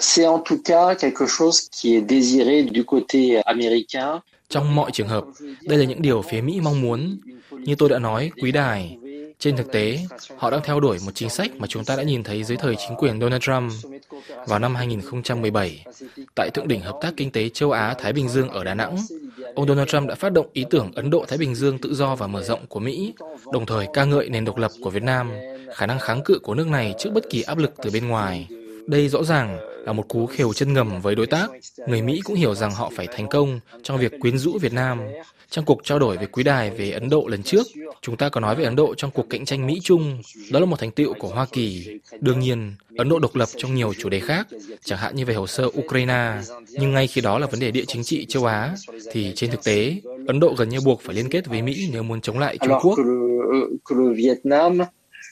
C'est 0.00 0.26
en 0.26 0.38
tout 0.44 0.60
cas 0.64 0.94
quelque 0.94 1.26
chose 1.38 1.68
qui 1.70 1.94
est 1.94 2.08
désiré 2.08 2.64
du 2.74 2.82
côté 2.82 3.40
américain. 3.44 4.20
Trong 4.48 4.74
mọi 4.74 4.90
trường 4.90 5.08
hợp, 5.08 5.24
đây 5.62 5.78
là 5.78 5.84
những 5.84 6.02
điều 6.02 6.22
phía 6.22 6.40
Mỹ 6.40 6.60
mong 6.62 6.80
muốn. 6.80 7.18
Như 7.50 7.74
tôi 7.78 7.88
đã 7.88 7.98
nói, 7.98 8.30
quý 8.42 8.52
đài, 8.52 8.96
trên 9.38 9.56
thực 9.56 9.72
tế, 9.72 9.98
họ 10.36 10.50
đang 10.50 10.60
theo 10.64 10.80
đuổi 10.80 10.98
một 11.04 11.10
chính 11.14 11.30
sách 11.30 11.50
mà 11.56 11.66
chúng 11.66 11.84
ta 11.84 11.96
đã 11.96 12.02
nhìn 12.02 12.22
thấy 12.22 12.44
dưới 12.44 12.56
thời 12.56 12.76
chính 12.76 12.96
quyền 12.96 13.20
Donald 13.20 13.42
Trump. 13.42 13.72
Vào 14.46 14.58
năm 14.58 14.74
2017, 14.74 15.84
tại 16.34 16.50
Thượng 16.50 16.68
đỉnh 16.68 16.80
Hợp 16.80 16.98
tác 17.00 17.14
Kinh 17.16 17.30
tế 17.30 17.48
Châu 17.48 17.70
Á-Thái 17.70 18.12
Bình 18.12 18.28
Dương 18.28 18.48
ở 18.48 18.64
Đà 18.64 18.74
Nẵng, 18.74 18.96
ông 19.54 19.68
Donald 19.68 19.88
Trump 19.88 20.08
đã 20.08 20.14
phát 20.14 20.32
động 20.32 20.46
ý 20.52 20.64
tưởng 20.70 20.90
Ấn 20.94 21.10
Độ-Thái 21.10 21.38
Bình 21.38 21.54
Dương 21.54 21.78
tự 21.78 21.94
do 21.94 22.14
và 22.14 22.26
mở 22.26 22.42
rộng 22.42 22.66
của 22.66 22.80
Mỹ, 22.80 23.12
đồng 23.52 23.66
thời 23.66 23.86
ca 23.92 24.04
ngợi 24.04 24.28
nền 24.28 24.44
độc 24.44 24.56
lập 24.56 24.70
của 24.82 24.90
Việt 24.90 25.02
Nam, 25.02 25.30
khả 25.74 25.86
năng 25.86 25.98
kháng 25.98 26.22
cự 26.24 26.38
của 26.42 26.54
nước 26.54 26.66
này 26.66 26.94
trước 26.98 27.10
bất 27.14 27.30
kỳ 27.30 27.42
áp 27.42 27.58
lực 27.58 27.72
từ 27.82 27.90
bên 27.90 28.08
ngoài. 28.08 28.48
Đây 28.86 29.08
rõ 29.08 29.24
ràng 29.24 29.58
là 29.88 29.92
một 29.92 30.08
cú 30.08 30.26
khều 30.26 30.52
chân 30.52 30.72
ngầm 30.72 31.00
với 31.00 31.14
đối 31.14 31.26
tác. 31.26 31.50
Người 31.86 32.02
Mỹ 32.02 32.20
cũng 32.24 32.36
hiểu 32.36 32.54
rằng 32.54 32.70
họ 32.70 32.90
phải 32.94 33.06
thành 33.06 33.28
công 33.28 33.60
trong 33.82 33.98
việc 33.98 34.12
quyến 34.20 34.38
rũ 34.38 34.58
Việt 34.58 34.72
Nam. 34.72 35.00
Trong 35.50 35.64
cuộc 35.64 35.80
trao 35.84 35.98
đổi 35.98 36.16
với 36.16 36.26
quý 36.26 36.42
đài 36.42 36.70
về 36.70 36.90
Ấn 36.90 37.08
Độ 37.10 37.26
lần 37.26 37.42
trước, 37.42 37.66
chúng 38.02 38.16
ta 38.16 38.28
có 38.28 38.40
nói 38.40 38.56
về 38.56 38.64
Ấn 38.64 38.76
Độ 38.76 38.94
trong 38.94 39.10
cuộc 39.10 39.26
cạnh 39.30 39.44
tranh 39.44 39.66
Mỹ-Trung. 39.66 40.22
Đó 40.50 40.60
là 40.60 40.66
một 40.66 40.78
thành 40.78 40.90
tựu 40.90 41.14
của 41.14 41.28
Hoa 41.28 41.46
Kỳ. 41.52 41.86
Đương 42.20 42.40
nhiên, 42.40 42.74
Ấn 42.96 43.08
Độ 43.08 43.18
độc 43.18 43.34
lập 43.34 43.48
trong 43.56 43.74
nhiều 43.74 43.94
chủ 43.98 44.08
đề 44.08 44.20
khác, 44.20 44.46
chẳng 44.84 44.98
hạn 44.98 45.16
như 45.16 45.24
về 45.24 45.34
hồ 45.34 45.46
sơ 45.46 45.66
Ukraine. 45.78 46.40
Nhưng 46.70 46.92
ngay 46.92 47.06
khi 47.06 47.20
đó 47.20 47.38
là 47.38 47.46
vấn 47.46 47.60
đề 47.60 47.70
địa 47.70 47.84
chính 47.86 48.02
trị 48.04 48.26
châu 48.26 48.44
Á, 48.44 48.74
thì 49.12 49.32
trên 49.36 49.50
thực 49.50 49.64
tế, 49.64 49.96
Ấn 50.26 50.40
Độ 50.40 50.54
gần 50.58 50.68
như 50.68 50.80
buộc 50.80 51.02
phải 51.02 51.14
liên 51.14 51.30
kết 51.30 51.46
với 51.46 51.62
Mỹ 51.62 51.88
nếu 51.92 52.02
muốn 52.02 52.20
chống 52.20 52.38
lại 52.38 52.58
Trung 52.58 52.78
Quốc 52.82 52.98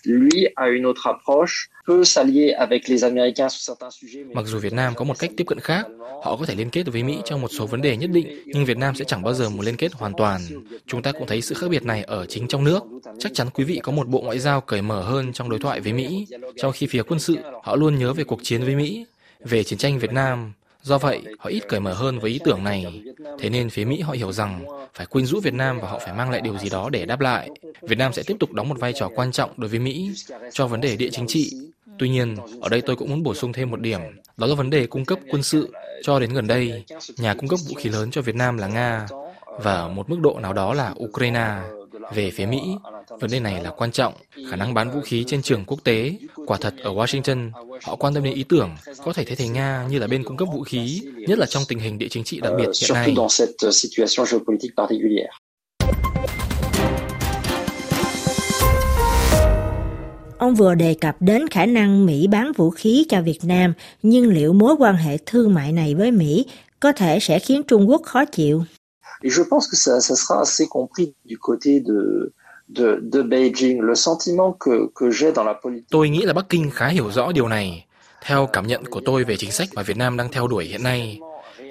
lui 0.07 0.49
a 0.55 0.65
une 0.67 0.87
autre 0.87 1.07
approche, 1.07 1.69
peut 1.87 2.05
s'allier 2.05 2.55
avec 2.55 2.89
les 2.89 3.05
Américains 3.05 3.49
sur 3.49 3.61
certains 3.61 3.91
sujets. 3.91 4.35
Mặc 4.35 4.47
dù 4.47 4.59
Việt 4.59 4.73
Nam 4.73 4.95
có 4.95 5.05
một 5.05 5.19
cách 5.19 5.31
tiếp 5.37 5.45
cận 5.47 5.61
khác, 5.61 5.87
họ 6.25 6.37
có 6.37 6.47
thể 6.47 6.55
liên 6.55 6.71
kết 6.71 6.83
với 6.93 7.03
Mỹ 7.03 7.19
trong 7.25 7.41
một 7.41 7.49
số 7.49 7.67
vấn 7.67 7.83
đề 7.83 7.97
nhất 7.97 8.11
định, 8.11 8.43
nhưng 8.47 8.65
Việt 8.65 8.79
Nam 8.79 8.95
sẽ 8.95 9.05
chẳng 9.05 9.23
bao 9.23 9.35
giờ 9.35 9.51
muốn 9.51 9.67
liên 9.67 9.77
kết 9.77 9.93
hoàn 9.93 10.13
toàn. 10.17 10.41
Chúng 10.87 11.03
ta 11.03 11.13
cũng 11.13 11.27
thấy 11.27 11.43
sự 11.43 11.55
khác 11.55 11.67
biệt 11.71 11.85
này 11.85 12.03
ở 12.03 12.27
chính 12.27 12.49
trong 12.49 12.65
nước. 12.65 12.81
Chắc 13.19 13.35
chắn 13.35 13.51
quý 13.55 13.65
vị 13.65 13.81
có 13.83 13.93
một 13.93 14.09
bộ 14.09 14.21
ngoại 14.21 14.39
giao 14.39 14.61
cởi 14.61 14.83
mở 14.83 15.03
hơn 15.03 15.33
trong 15.33 15.51
đối 15.51 15.59
thoại 15.59 15.81
với 15.81 15.93
Mỹ, 15.93 16.27
trong 16.57 16.73
khi 16.73 16.87
phía 16.87 17.03
quân 17.03 17.21
sự 17.21 17.37
họ 17.63 17.77
luôn 17.77 17.99
nhớ 17.99 18.13
về 18.13 18.25
cuộc 18.25 18.41
chiến 18.43 18.65
với 18.65 18.77
Mỹ, 18.77 19.07
về 19.41 19.65
chiến 19.65 19.79
tranh 19.79 19.99
Việt 19.99 20.13
Nam. 20.13 20.53
Do 20.87 20.99
vậy, 20.99 21.23
họ 21.39 21.51
ít 21.51 21.69
cởi 21.69 21.81
mở 21.81 21.93
hơn 21.93 22.19
với 22.19 22.31
ý 22.31 22.41
tưởng 22.45 22.65
này. 22.65 23.03
Thế 23.39 23.51
nên 23.51 23.71
phía 23.71 23.85
Mỹ 23.85 24.01
họ 24.01 24.13
hiểu 24.13 24.33
rằng 24.33 24.65
phải 24.95 25.07
quyến 25.07 25.27
rũ 25.27 25.41
Việt 25.41 25.55
Nam 25.55 25.81
và 25.81 25.89
họ 25.89 25.99
phải 25.99 26.15
mang 26.15 26.31
lại 26.31 26.41
điều 26.41 26.59
gì 26.59 26.69
đó 26.69 26.89
để 26.91 27.07
đáp 27.07 27.21
lại. 27.21 27.51
Việt 27.83 27.99
Nam 27.99 28.13
sẽ 28.13 28.23
tiếp 28.27 28.37
tục 28.41 28.53
đóng 28.53 28.69
một 28.69 28.79
vai 28.79 28.93
trò 28.93 29.09
quan 29.15 29.33
trọng 29.33 29.51
đối 29.57 29.69
với 29.69 29.79
Mỹ 29.79 30.11
cho 30.53 30.67
vấn 30.67 30.81
đề 30.81 30.97
địa 30.97 31.09
chính 31.13 31.27
trị. 31.27 31.53
Tuy 31.99 32.09
nhiên, 32.09 32.37
ở 32.61 32.69
đây 32.69 32.81
tôi 32.81 32.97
cũng 32.97 33.11
muốn 33.11 33.23
bổ 33.23 33.35
sung 33.35 33.53
thêm 33.53 33.71
một 33.71 33.81
điểm, 33.81 34.01
đó 34.37 34.47
là 34.47 34.55
vấn 34.55 34.71
đề 34.71 34.87
cung 34.87 35.05
cấp 35.05 35.19
quân 35.31 35.43
sự. 35.43 35.73
Cho 36.03 36.19
đến 36.19 36.33
gần 36.33 36.47
đây, 36.47 36.85
nhà 37.17 37.35
cung 37.35 37.49
cấp 37.49 37.59
vũ 37.69 37.75
khí 37.75 37.91
lớn 37.91 38.11
cho 38.11 38.23
Việt 38.23 38.35
Nam 38.35 38.59
là 38.59 38.69
Nga 38.69 39.07
và 39.47 39.75
ở 39.75 39.89
một 39.89 40.11
mức 40.11 40.19
độ 40.21 40.39
nào 40.43 40.53
đó 40.53 40.75
là 40.75 40.95
Ukraine. 41.05 41.57
Về 42.15 42.31
phía 42.31 42.47
Mỹ, 42.47 42.61
vấn 43.09 43.31
đề 43.31 43.41
này 43.41 43.63
là 43.63 43.71
quan 43.71 43.93
trọng. 43.93 44.15
Khả 44.51 44.57
năng 44.57 44.75
bán 44.75 44.91
vũ 44.91 45.01
khí 45.01 45.25
trên 45.27 45.43
trường 45.43 45.65
quốc 45.65 45.79
tế, 45.85 46.13
quả 46.47 46.59
thật 46.61 46.75
ở 46.83 46.91
Washington, 46.91 47.51
họ 47.83 47.97
quan 47.97 48.15
tâm 48.15 48.23
đến 48.23 48.35
ý 48.35 48.45
tưởng 48.49 48.71
có 49.05 49.13
thể 49.13 49.25
thay 49.25 49.37
thế 49.37 49.49
Nga 49.49 49.87
như 49.91 49.99
là 49.99 50.07
bên 50.07 50.25
cung 50.25 50.37
cấp 50.37 50.49
vũ 50.53 50.63
khí, 50.63 51.03
nhất 51.17 51.39
là 51.39 51.47
trong 51.47 51.63
tình 51.69 51.79
hình 51.79 51.99
địa 51.99 52.09
chính 52.11 52.25
trị 52.25 52.41
đặc 52.41 52.53
biệt 52.57 52.69
hiện 52.83 52.95
nay. 52.95 53.15
Ông 60.39 60.55
vừa 60.55 60.75
đề 60.75 60.95
cập 61.01 61.17
đến 61.21 61.49
khả 61.49 61.67
năng 61.67 62.07
Mỹ 62.07 62.27
bán 62.27 62.53
vũ 62.53 62.71
khí 62.71 63.07
cho 63.09 63.23
Việt 63.23 63.39
Nam, 63.43 63.73
nhưng 64.03 64.29
liệu 64.29 64.53
mối 64.53 64.75
quan 64.79 64.97
hệ 64.97 65.19
thương 65.27 65.55
mại 65.55 65.73
này 65.73 65.95
với 65.95 66.11
Mỹ 66.11 66.47
có 66.81 66.93
thể 66.93 67.19
sẽ 67.21 67.39
khiến 67.39 67.63
Trung 67.63 67.89
Quốc 67.91 68.03
khó 68.05 68.25
chịu? 68.25 68.65
Et 69.23 69.33
je 69.33 69.43
pense 69.51 69.67
que 69.71 69.77
ça, 69.77 70.01
ça 70.01 70.15
sera 70.15 70.41
assez 70.41 70.67
compris 70.69 71.09
du 71.25 71.37
côté 71.41 71.81
de, 71.81 72.29
de, 72.69 72.85
de 73.13 73.23
Beijing. 73.23 73.81
Le 73.81 73.95
sentiment 73.95 74.57
que, 74.61 74.89
que 74.95 75.11
j'ai 75.11 75.33
dans 75.33 75.47
la 75.47 75.55
politique. 75.63 75.91
Tôi 75.91 76.09
nghĩ 76.09 76.23
là 76.23 76.33
Bắc 76.33 76.49
Kinh 76.49 76.71
khá 76.71 76.89
hiểu 76.89 77.11
rõ 77.11 77.33
điều 77.33 77.49
này. 77.49 77.87
Theo 78.23 78.49
cảm 78.53 78.67
nhận 78.67 78.85
của 78.85 79.01
tôi 79.05 79.25
về 79.25 79.37
chính 79.37 79.53
sách 79.53 79.69
mà 79.75 79.83
Việt 79.83 79.97
Nam 79.97 80.17
đang 80.17 80.29
theo 80.33 80.47
đuổi 80.47 80.65
hiện 80.65 80.83
nay, 80.83 81.21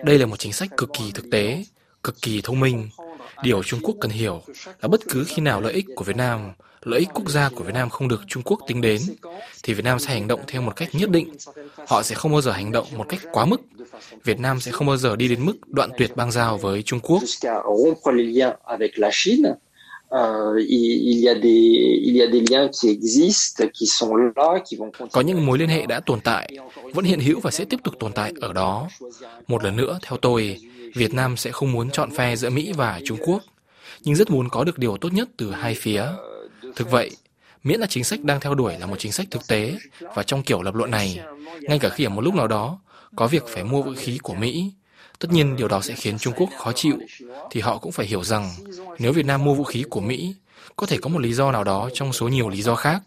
đây 0.04 0.20
là 0.20 0.26
một 0.26 0.40
chính 0.40 0.54
sách 0.54 0.70
cực 0.78 0.90
kỳ 0.94 1.12
thực 1.14 1.26
tế, 1.32 1.64
cực 2.04 2.16
kỳ 2.22 2.42
thông 2.42 2.60
minh. 2.60 2.90
điều 3.44 3.64
Trung 3.64 3.80
Quốc 3.84 3.96
cần 4.02 4.12
hiểu 4.12 4.42
là 4.82 4.88
bất 4.88 5.02
cứ 5.10 5.24
khi 5.28 5.42
nào 5.42 5.62
lợi 5.62 5.74
ích 5.74 5.86
của 5.96 6.04
Việt 6.04 6.16
Nam, 6.16 6.52
lợi 6.84 7.00
ích 7.00 7.10
quốc 7.14 7.30
gia 7.30 7.50
của 7.50 7.64
Việt 7.64 7.74
Nam 7.74 7.90
không 7.90 8.08
được 8.08 8.22
Trung 8.28 8.44
Quốc 8.44 8.60
tính 8.68 8.82
đến, 8.82 9.02
thì 9.64 9.74
Việt 9.74 9.84
Nam 9.84 10.00
sẽ 10.00 10.14
hành 10.14 10.28
động 10.28 10.40
theo 10.48 10.62
một 10.62 10.76
cách 10.76 10.90
nhất 10.94 11.10
định. 11.10 11.36
Họ 11.88 12.04
sẽ 12.04 12.16
không 12.16 12.32
bao 12.32 12.42
giờ 12.42 12.52
hành 12.52 12.72
động 12.72 12.88
một 12.98 13.06
cách 13.10 13.20
quá 13.32 13.46
mức. 13.46 13.62
Việt 14.24 14.40
Nam 14.40 14.60
sẽ 14.60 14.72
không 14.72 14.88
bao 14.88 14.98
giờ 14.98 15.16
đi 15.16 15.28
đến 15.28 15.46
mức 15.46 15.54
đoạn 15.68 15.90
tuyệt 15.98 16.16
bang 16.16 16.32
giao 16.32 16.58
với 16.58 16.84
Trung 16.84 17.00
Quốc. 17.00 17.22
Có 25.12 25.22
những 25.22 25.46
mối 25.46 25.58
liên 25.58 25.70
hệ 25.70 25.86
đã 25.86 26.00
tồn 26.00 26.20
tại, 26.22 26.58
vẫn 26.94 27.06
hiện 27.06 27.20
hữu 27.20 27.40
và 27.40 27.52
sẽ 27.52 27.66
tiếp 27.66 27.78
tục 27.84 27.94
tồn 28.00 28.12
tại 28.14 28.34
ở 28.42 28.54
đó. 28.54 28.88
Một 29.48 29.64
lần 29.64 29.76
nữa, 29.76 30.00
theo 30.02 30.18
tôi, 30.18 30.58
Việt 30.96 31.14
Nam 31.14 31.38
sẽ 31.38 31.52
không 31.52 31.72
muốn 31.72 31.90
chọn 31.90 32.12
phe 32.12 32.36
giữa 32.36 32.50
Mỹ 32.50 32.74
và 32.74 33.02
Trung 33.06 33.18
Quốc, 33.26 33.44
nhưng 34.04 34.16
rất 34.16 34.32
muốn 34.32 34.50
có 34.50 34.64
được 34.64 34.78
điều 34.80 34.98
tốt 34.98 35.14
nhất 35.14 35.30
từ 35.38 35.52
hai 35.52 35.76
phía. 35.76 36.04
Thực 36.76 36.92
vậy, 36.92 37.12
miễn 37.64 37.80
là 37.80 37.88
chính 37.88 38.04
sách 38.04 38.24
đang 38.24 38.40
theo 38.40 38.56
đuổi 38.56 38.74
là 38.80 38.86
một 38.86 38.96
chính 39.00 39.12
sách 39.12 39.28
thực 39.32 39.48
tế 39.48 39.74
và 40.16 40.24
trong 40.24 40.44
kiểu 40.44 40.62
lập 40.62 40.76
luận 40.76 40.92
này, 40.92 41.20
ngay 41.62 41.80
cả 41.80 41.90
khi 41.90 42.04
ở 42.04 42.10
một 42.10 42.22
lúc 42.22 42.36
nào 42.36 42.48
đó 42.48 42.80
có 43.16 43.28
việc 43.28 43.44
phải 43.48 43.64
mua 43.64 43.82
vũ 43.82 43.92
khí 43.98 44.18
của 44.24 44.34
Mỹ, 44.34 44.72
tất 45.20 45.32
nhiên 45.32 45.56
điều 45.56 45.68
đó 45.68 45.82
sẽ 45.82 45.94
khiến 45.94 46.18
Trung 46.18 46.34
Quốc 46.38 46.50
khó 46.58 46.72
chịu, 46.72 46.98
thì 47.52 47.62
họ 47.62 47.78
cũng 47.78 47.92
phải 47.92 48.06
hiểu 48.06 48.24
rằng 48.24 48.50
nếu 49.00 49.14
Việt 49.14 49.26
Nam 49.26 49.44
mua 49.44 49.54
vũ 49.54 49.64
khí 49.64 49.84
của 49.90 50.02
Mỹ, 50.02 50.36
có 50.76 50.88
thể 50.88 50.98
có 51.02 51.10
một 51.10 51.20
lý 51.20 51.34
do 51.34 51.52
nào 51.52 51.64
đó 51.64 51.90
trong 51.94 52.14
số 52.14 52.28
nhiều 52.28 52.50
lý 52.50 52.62
do 52.62 52.76
khác. 52.76 53.02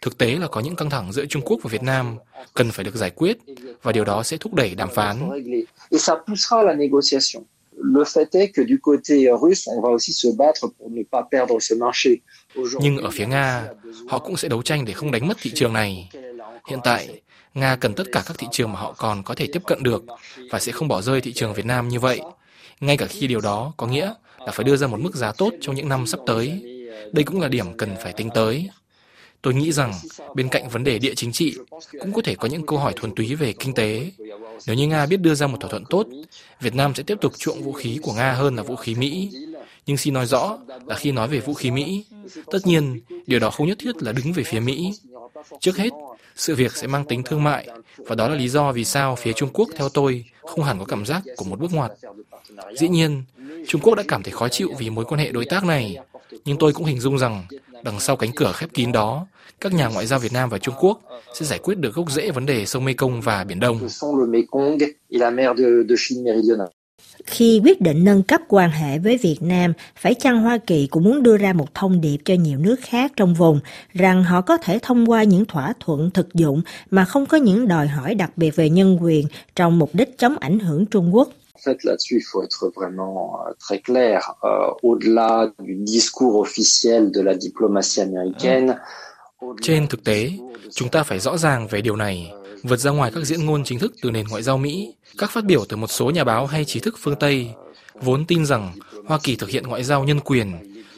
Thực 0.00 0.18
tế 0.18 0.36
là 0.36 0.48
có 0.48 0.60
những 0.60 0.76
căng 0.76 0.90
thẳng 0.90 1.12
giữa 1.12 1.26
Trung 1.26 1.42
Quốc 1.44 1.58
và 1.62 1.68
Việt 1.68 1.82
Nam 1.82 2.16
cần 2.54 2.70
phải 2.70 2.84
được 2.84 2.94
giải 2.94 3.10
quyết 3.10 3.38
và 3.82 3.92
điều 3.92 4.04
đó 4.04 4.22
sẽ 4.22 4.36
thúc 4.36 4.54
đẩy 4.54 4.74
đàm 4.74 4.88
phán. 4.94 5.30
Le 7.84 8.04
fait 8.04 8.26
est 8.32 8.48
que 8.48 8.64
du 8.64 8.76
côté 8.82 9.28
russe, 9.40 9.68
on 9.68 9.80
va 9.80 9.90
aussi 9.90 10.12
se 10.12 10.28
battre 10.36 10.66
pour 10.78 10.90
ne 10.90 11.02
pas 11.10 11.22
perdre 11.30 11.58
ce 11.60 11.74
marché. 11.74 12.10
Nhưng 12.80 12.96
ở 12.98 13.10
phía 13.10 13.26
Nga, 13.26 13.64
họ 14.08 14.18
cũng 14.18 14.36
sẽ 14.36 14.48
đấu 14.48 14.62
tranh 14.62 14.84
để 14.84 14.92
không 14.92 15.10
đánh 15.10 15.28
mất 15.28 15.36
thị 15.40 15.50
trường 15.54 15.72
này. 15.72 16.08
Hiện 16.68 16.78
tại, 16.84 17.20
Nga 17.60 17.76
cần 17.76 17.94
tất 17.94 18.04
cả 18.12 18.22
các 18.26 18.38
thị 18.38 18.46
trường 18.52 18.72
mà 18.72 18.80
họ 18.80 18.94
còn 18.98 19.22
có 19.22 19.34
thể 19.34 19.46
tiếp 19.52 19.62
cận 19.66 19.82
được 19.82 20.04
và 20.50 20.58
sẽ 20.58 20.72
không 20.72 20.88
bỏ 20.88 21.02
rơi 21.02 21.20
thị 21.20 21.32
trường 21.32 21.54
Việt 21.54 21.66
Nam 21.66 21.88
như 21.88 22.00
vậy. 22.00 22.20
Ngay 22.80 22.96
cả 22.96 23.06
khi 23.06 23.26
điều 23.26 23.40
đó 23.40 23.72
có 23.76 23.86
nghĩa 23.86 24.14
là 24.38 24.52
phải 24.52 24.64
đưa 24.64 24.76
ra 24.76 24.86
một 24.86 25.00
mức 25.00 25.14
giá 25.14 25.32
tốt 25.32 25.52
trong 25.60 25.74
những 25.74 25.88
năm 25.88 26.06
sắp 26.06 26.20
tới. 26.26 26.62
Đây 27.12 27.24
cũng 27.24 27.40
là 27.40 27.48
điểm 27.48 27.76
cần 27.76 27.94
phải 28.02 28.12
tính 28.12 28.30
tới. 28.34 28.68
Tôi 29.42 29.54
nghĩ 29.54 29.72
rằng 29.72 29.92
bên 30.34 30.48
cạnh 30.48 30.68
vấn 30.68 30.84
đề 30.84 30.98
địa 30.98 31.14
chính 31.14 31.32
trị 31.32 31.54
cũng 32.00 32.12
có 32.12 32.22
thể 32.22 32.34
có 32.34 32.48
những 32.48 32.66
câu 32.66 32.78
hỏi 32.78 32.92
thuần 32.96 33.14
túy 33.14 33.34
về 33.34 33.52
kinh 33.52 33.74
tế. 33.74 34.10
Nếu 34.66 34.76
như 34.76 34.88
Nga 34.88 35.06
biết 35.06 35.16
đưa 35.16 35.34
ra 35.34 35.46
một 35.46 35.56
thỏa 35.60 35.70
thuận 35.70 35.84
tốt, 35.84 36.06
Việt 36.60 36.74
Nam 36.74 36.94
sẽ 36.94 37.02
tiếp 37.02 37.18
tục 37.20 37.38
chuộng 37.38 37.62
vũ 37.62 37.72
khí 37.72 37.98
của 38.02 38.12
Nga 38.12 38.32
hơn 38.32 38.56
là 38.56 38.62
vũ 38.62 38.76
khí 38.76 38.94
Mỹ. 38.94 39.30
Nhưng 39.86 39.96
xin 39.96 40.14
nói 40.14 40.26
rõ 40.26 40.58
là 40.86 40.96
khi 40.96 41.12
nói 41.12 41.28
về 41.28 41.40
vũ 41.40 41.54
khí 41.54 41.70
Mỹ, 41.70 42.04
tất 42.46 42.58
nhiên 42.64 43.00
điều 43.26 43.38
đó 43.38 43.50
không 43.50 43.66
nhất 43.66 43.78
thiết 43.80 44.02
là 44.02 44.12
đứng 44.12 44.32
về 44.32 44.42
phía 44.42 44.60
Mỹ. 44.60 44.92
Trước 45.60 45.76
hết, 45.76 45.90
sự 46.36 46.54
việc 46.54 46.76
sẽ 46.76 46.86
mang 46.86 47.04
tính 47.04 47.22
thương 47.22 47.44
mại 47.44 47.68
và 47.96 48.14
đó 48.14 48.28
là 48.28 48.34
lý 48.34 48.48
do 48.48 48.72
vì 48.72 48.84
sao 48.84 49.16
phía 49.16 49.32
Trung 49.32 49.50
Quốc 49.52 49.68
theo 49.76 49.88
tôi 49.88 50.24
không 50.42 50.64
hẳn 50.64 50.78
có 50.78 50.84
cảm 50.84 51.06
giác 51.06 51.22
của 51.36 51.44
một 51.44 51.60
bước 51.60 51.72
ngoặt. 51.72 51.90
Dĩ 52.78 52.88
nhiên, 52.88 53.22
Trung 53.66 53.80
Quốc 53.80 53.94
đã 53.94 54.02
cảm 54.08 54.22
thấy 54.22 54.32
khó 54.32 54.48
chịu 54.48 54.68
vì 54.78 54.90
mối 54.90 55.04
quan 55.04 55.20
hệ 55.20 55.30
đối 55.30 55.44
tác 55.44 55.64
này, 55.64 55.96
nhưng 56.44 56.58
tôi 56.58 56.72
cũng 56.72 56.84
hình 56.84 57.00
dung 57.00 57.18
rằng 57.18 57.44
đằng 57.82 58.00
sau 58.00 58.16
cánh 58.16 58.30
cửa 58.36 58.52
khép 58.52 58.70
kín 58.74 58.92
đó, 58.92 59.26
các 59.60 59.72
nhà 59.72 59.88
ngoại 59.88 60.06
giao 60.06 60.18
Việt 60.18 60.32
Nam 60.32 60.48
và 60.48 60.58
Trung 60.58 60.74
Quốc 60.80 61.00
sẽ 61.34 61.46
giải 61.46 61.58
quyết 61.58 61.78
được 61.78 61.94
gốc 61.94 62.10
rễ 62.10 62.30
vấn 62.30 62.46
đề 62.46 62.66
sông 62.66 62.84
Mekong 62.84 63.20
và 63.20 63.44
Biển 63.44 63.60
Đông. 63.60 63.88
Khi 67.26 67.60
quyết 67.64 67.80
định 67.80 68.04
nâng 68.04 68.22
cấp 68.22 68.40
quan 68.48 68.70
hệ 68.70 68.98
với 68.98 69.16
Việt 69.16 69.36
Nam, 69.40 69.72
phải 69.96 70.14
chăng 70.14 70.42
Hoa 70.42 70.58
Kỳ 70.58 70.86
cũng 70.86 71.04
muốn 71.04 71.22
đưa 71.22 71.36
ra 71.36 71.52
một 71.52 71.74
thông 71.74 72.00
điệp 72.00 72.18
cho 72.24 72.34
nhiều 72.34 72.58
nước 72.58 72.76
khác 72.82 73.12
trong 73.16 73.34
vùng 73.34 73.60
rằng 73.94 74.24
họ 74.24 74.40
có 74.40 74.56
thể 74.56 74.78
thông 74.82 75.10
qua 75.10 75.22
những 75.22 75.44
thỏa 75.44 75.72
thuận 75.80 76.10
thực 76.10 76.34
dụng 76.34 76.62
mà 76.90 77.04
không 77.04 77.26
có 77.26 77.36
những 77.36 77.68
đòi 77.68 77.86
hỏi 77.86 78.14
đặc 78.14 78.30
biệt 78.36 78.56
về 78.56 78.70
nhân 78.70 78.98
quyền 79.00 79.26
trong 79.56 79.78
mục 79.78 79.90
đích 79.92 80.18
chống 80.18 80.36
ảnh 80.40 80.58
hưởng 80.58 80.86
Trung 80.86 81.14
Quốc? 81.14 81.28
En 81.54 81.74
fait, 81.74 81.78
là-dessus, 81.82 82.18
il 82.18 82.24
faut 82.30 82.42
être 82.42 82.70
vraiment 82.76 83.16
euh, 83.46 83.52
très 83.58 83.78
clair. 83.86 84.20
Euh, 84.42 84.70
au-delà 84.82 85.50
du 85.58 85.86
discours 85.86 86.34
officiel 86.44 87.10
de 87.14 87.22
la 87.22 87.34
diplomatie 87.34 88.02
américaine, 88.02 88.74
trên 89.60 89.86
thực 89.86 90.04
tế, 90.04 90.30
chúng 90.70 90.88
ta 90.88 91.02
phải 91.02 91.18
rõ 91.18 91.36
ràng 91.36 91.68
về 91.70 91.80
điều 91.80 91.96
này, 91.96 92.32
vượt 92.62 92.76
ra 92.76 92.90
ngoài 92.90 93.10
các 93.14 93.24
diễn 93.24 93.46
ngôn 93.46 93.64
chính 93.64 93.78
thức 93.78 93.92
từ 94.02 94.10
nền 94.10 94.26
ngoại 94.28 94.42
giao 94.42 94.58
Mỹ, 94.58 94.94
các 95.18 95.30
phát 95.30 95.44
biểu 95.44 95.64
từ 95.68 95.76
một 95.76 95.90
số 95.90 96.10
nhà 96.10 96.24
báo 96.24 96.46
hay 96.46 96.64
trí 96.64 96.80
thức 96.80 96.94
phương 96.98 97.16
Tây, 97.20 97.50
vốn 97.94 98.24
tin 98.24 98.46
rằng 98.46 98.72
Hoa 99.06 99.18
Kỳ 99.22 99.36
thực 99.36 99.50
hiện 99.50 99.66
ngoại 99.66 99.84
giao 99.84 100.04
nhân 100.04 100.20
quyền. 100.20 100.52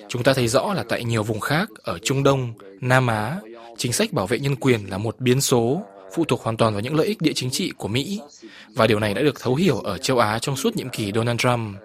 Chúng 0.09 0.23
ta 0.23 0.33
thấy 0.33 0.49
rõ 0.49 0.75
là 0.75 0.85
tại 0.88 1.05
nhiều 1.05 1.23
vùng 1.23 1.40
khác 1.40 1.69
ở 1.83 1.99
Trung 1.99 2.23
Đông, 2.23 2.52
Nam 2.81 3.07
Á, 3.07 3.37
chính 3.76 3.93
sách 3.93 4.12
bảo 4.12 4.26
vệ 4.26 4.38
nhân 4.38 4.57
quyền 4.57 4.90
là 4.90 4.99
một 4.99 5.17
biến 5.21 5.40
số, 5.40 5.83
phụ 6.14 6.25
thuộc 6.25 6.43
hoàn 6.43 6.57
toàn 6.57 6.73
vào 6.73 6.83
những 6.83 6.97
lợi 6.97 7.07
ích 7.07 7.23
địa 7.23 7.33
chính 7.35 7.50
trị 7.50 7.73
của 7.76 7.88
Mỹ. 7.88 8.21
Và 8.75 8.87
điều 8.87 9.00
này 9.00 9.14
đã 9.14 9.23
được 9.23 9.40
thấu 9.40 9.55
hiểu 9.55 9.81
ở 9.81 9.99
châu 9.99 10.19
Á 10.19 10.38
trong 10.38 10.57
suốt 10.57 10.76
nhiệm 10.76 10.88
kỳ 10.88 11.12
Donald 11.14 11.40
Trump. 11.40 11.76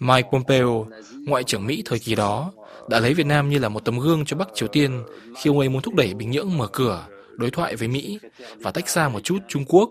Mike 0.00 0.28
Pompeo, 0.32 0.86
Ngoại 1.26 1.44
trưởng 1.44 1.66
Mỹ 1.66 1.82
thời 1.84 1.98
kỳ 1.98 2.14
đó, 2.14 2.52
đã 2.88 3.00
lấy 3.00 3.14
Việt 3.14 3.26
Nam 3.26 3.50
như 3.50 3.58
là 3.58 3.68
một 3.68 3.84
tấm 3.84 3.98
gương 3.98 4.24
cho 4.24 4.36
Bắc 4.36 4.48
Triều 4.54 4.68
Tiên 4.68 5.02
khi 5.42 5.50
ông 5.50 5.58
ấy 5.58 5.68
muốn 5.68 5.82
thúc 5.82 5.94
đẩy 5.94 6.14
Bình 6.14 6.30
Nhưỡng 6.30 6.58
mở 6.58 6.66
cửa, 6.66 7.04
đối 7.36 7.50
thoại 7.50 7.76
với 7.76 7.88
Mỹ 7.88 8.18
và 8.60 8.70
tách 8.70 8.88
xa 8.88 9.08
một 9.08 9.20
chút 9.20 9.38
Trung 9.48 9.64
Quốc. 9.68 9.90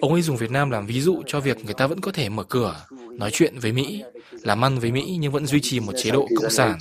Ông 0.00 0.12
ấy 0.12 0.22
dùng 0.22 0.36
Việt 0.36 0.50
Nam 0.50 0.70
làm 0.70 0.86
ví 0.86 1.00
dụ 1.00 1.22
cho 1.26 1.40
việc 1.40 1.64
người 1.64 1.74
ta 1.74 1.86
vẫn 1.86 2.00
có 2.00 2.12
thể 2.12 2.28
mở 2.28 2.42
cửa, 2.44 2.86
nói 3.10 3.30
chuyện 3.32 3.58
với 3.58 3.72
Mỹ, 3.72 4.02
làm 4.42 4.64
ăn 4.64 4.78
với 4.78 4.92
Mỹ 4.92 5.16
nhưng 5.20 5.32
vẫn 5.32 5.46
duy 5.46 5.60
trì 5.60 5.80
một 5.80 5.92
chế 5.96 6.10
độ 6.10 6.28
cộng 6.36 6.50
sản. 6.50 6.78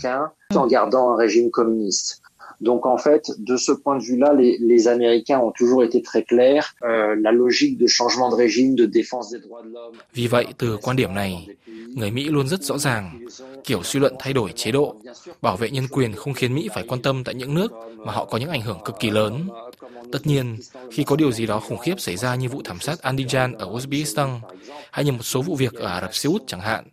Donc 2.61 2.85
en 2.85 2.97
fait, 2.97 3.23
de 3.37 3.57
ce 3.57 3.71
point 3.83 3.97
de 3.97 4.03
vue-là, 4.03 4.33
les, 4.33 4.57
les 4.59 4.87
Américains 4.87 5.39
ont 5.39 5.51
toujours 5.59 5.83
été 5.83 6.01
très 6.01 6.23
clairs. 6.23 6.75
Euh, 6.83 7.15
la 7.19 7.31
logique 7.31 7.77
de 7.77 7.87
changement 7.87 8.29
de 8.31 8.35
régime, 8.35 8.75
de 8.75 8.85
défense 8.85 9.31
des 9.31 9.39
droits 9.39 9.63
de 9.63 9.69
l'homme. 9.69 9.95
Vì 10.13 10.27
vậy, 10.27 10.45
từ 10.57 10.77
quan 10.81 10.95
điểm 10.95 11.13
này, 11.13 11.47
người 11.95 12.11
Mỹ 12.11 12.23
luôn 12.23 12.47
rất 12.47 12.63
rõ 12.63 12.77
ràng, 12.77 13.25
kiểu 13.63 13.83
suy 13.83 13.99
luận 13.99 14.13
thay 14.19 14.33
đổi 14.33 14.51
chế 14.51 14.71
độ, 14.71 14.95
bảo 15.41 15.57
vệ 15.57 15.69
nhân 15.69 15.87
quyền 15.91 16.13
không 16.13 16.33
khiến 16.33 16.55
Mỹ 16.55 16.69
phải 16.73 16.83
quan 16.87 17.01
tâm 17.01 17.23
tại 17.23 17.35
những 17.35 17.53
nước 17.53 17.71
mà 17.97 18.13
họ 18.13 18.25
có 18.25 18.37
những 18.37 18.49
ảnh 18.49 18.61
hưởng 18.61 18.77
cực 18.85 18.95
kỳ 18.99 19.09
lớn. 19.09 19.47
Tất 20.11 20.19
nhiên, 20.23 20.57
khi 20.91 21.03
có 21.03 21.15
điều 21.15 21.31
gì 21.31 21.45
đó 21.45 21.59
khủng 21.59 21.77
khiếp 21.77 21.99
xảy 21.99 22.17
ra 22.17 22.35
như 22.35 22.49
vụ 22.49 22.61
thảm 22.65 22.79
sát 22.79 23.01
Andijan 23.01 23.53
ở 23.57 23.69
Uzbekistan 23.69 24.39
hay 24.91 25.05
như 25.05 25.11
một 25.11 25.23
số 25.23 25.41
vụ 25.41 25.55
việc 25.55 25.73
ở 25.73 25.87
Ả 25.87 26.01
Rập 26.01 26.15
Xê 26.15 26.29
Út 26.29 26.43
chẳng 26.47 26.61
hạn, 26.61 26.85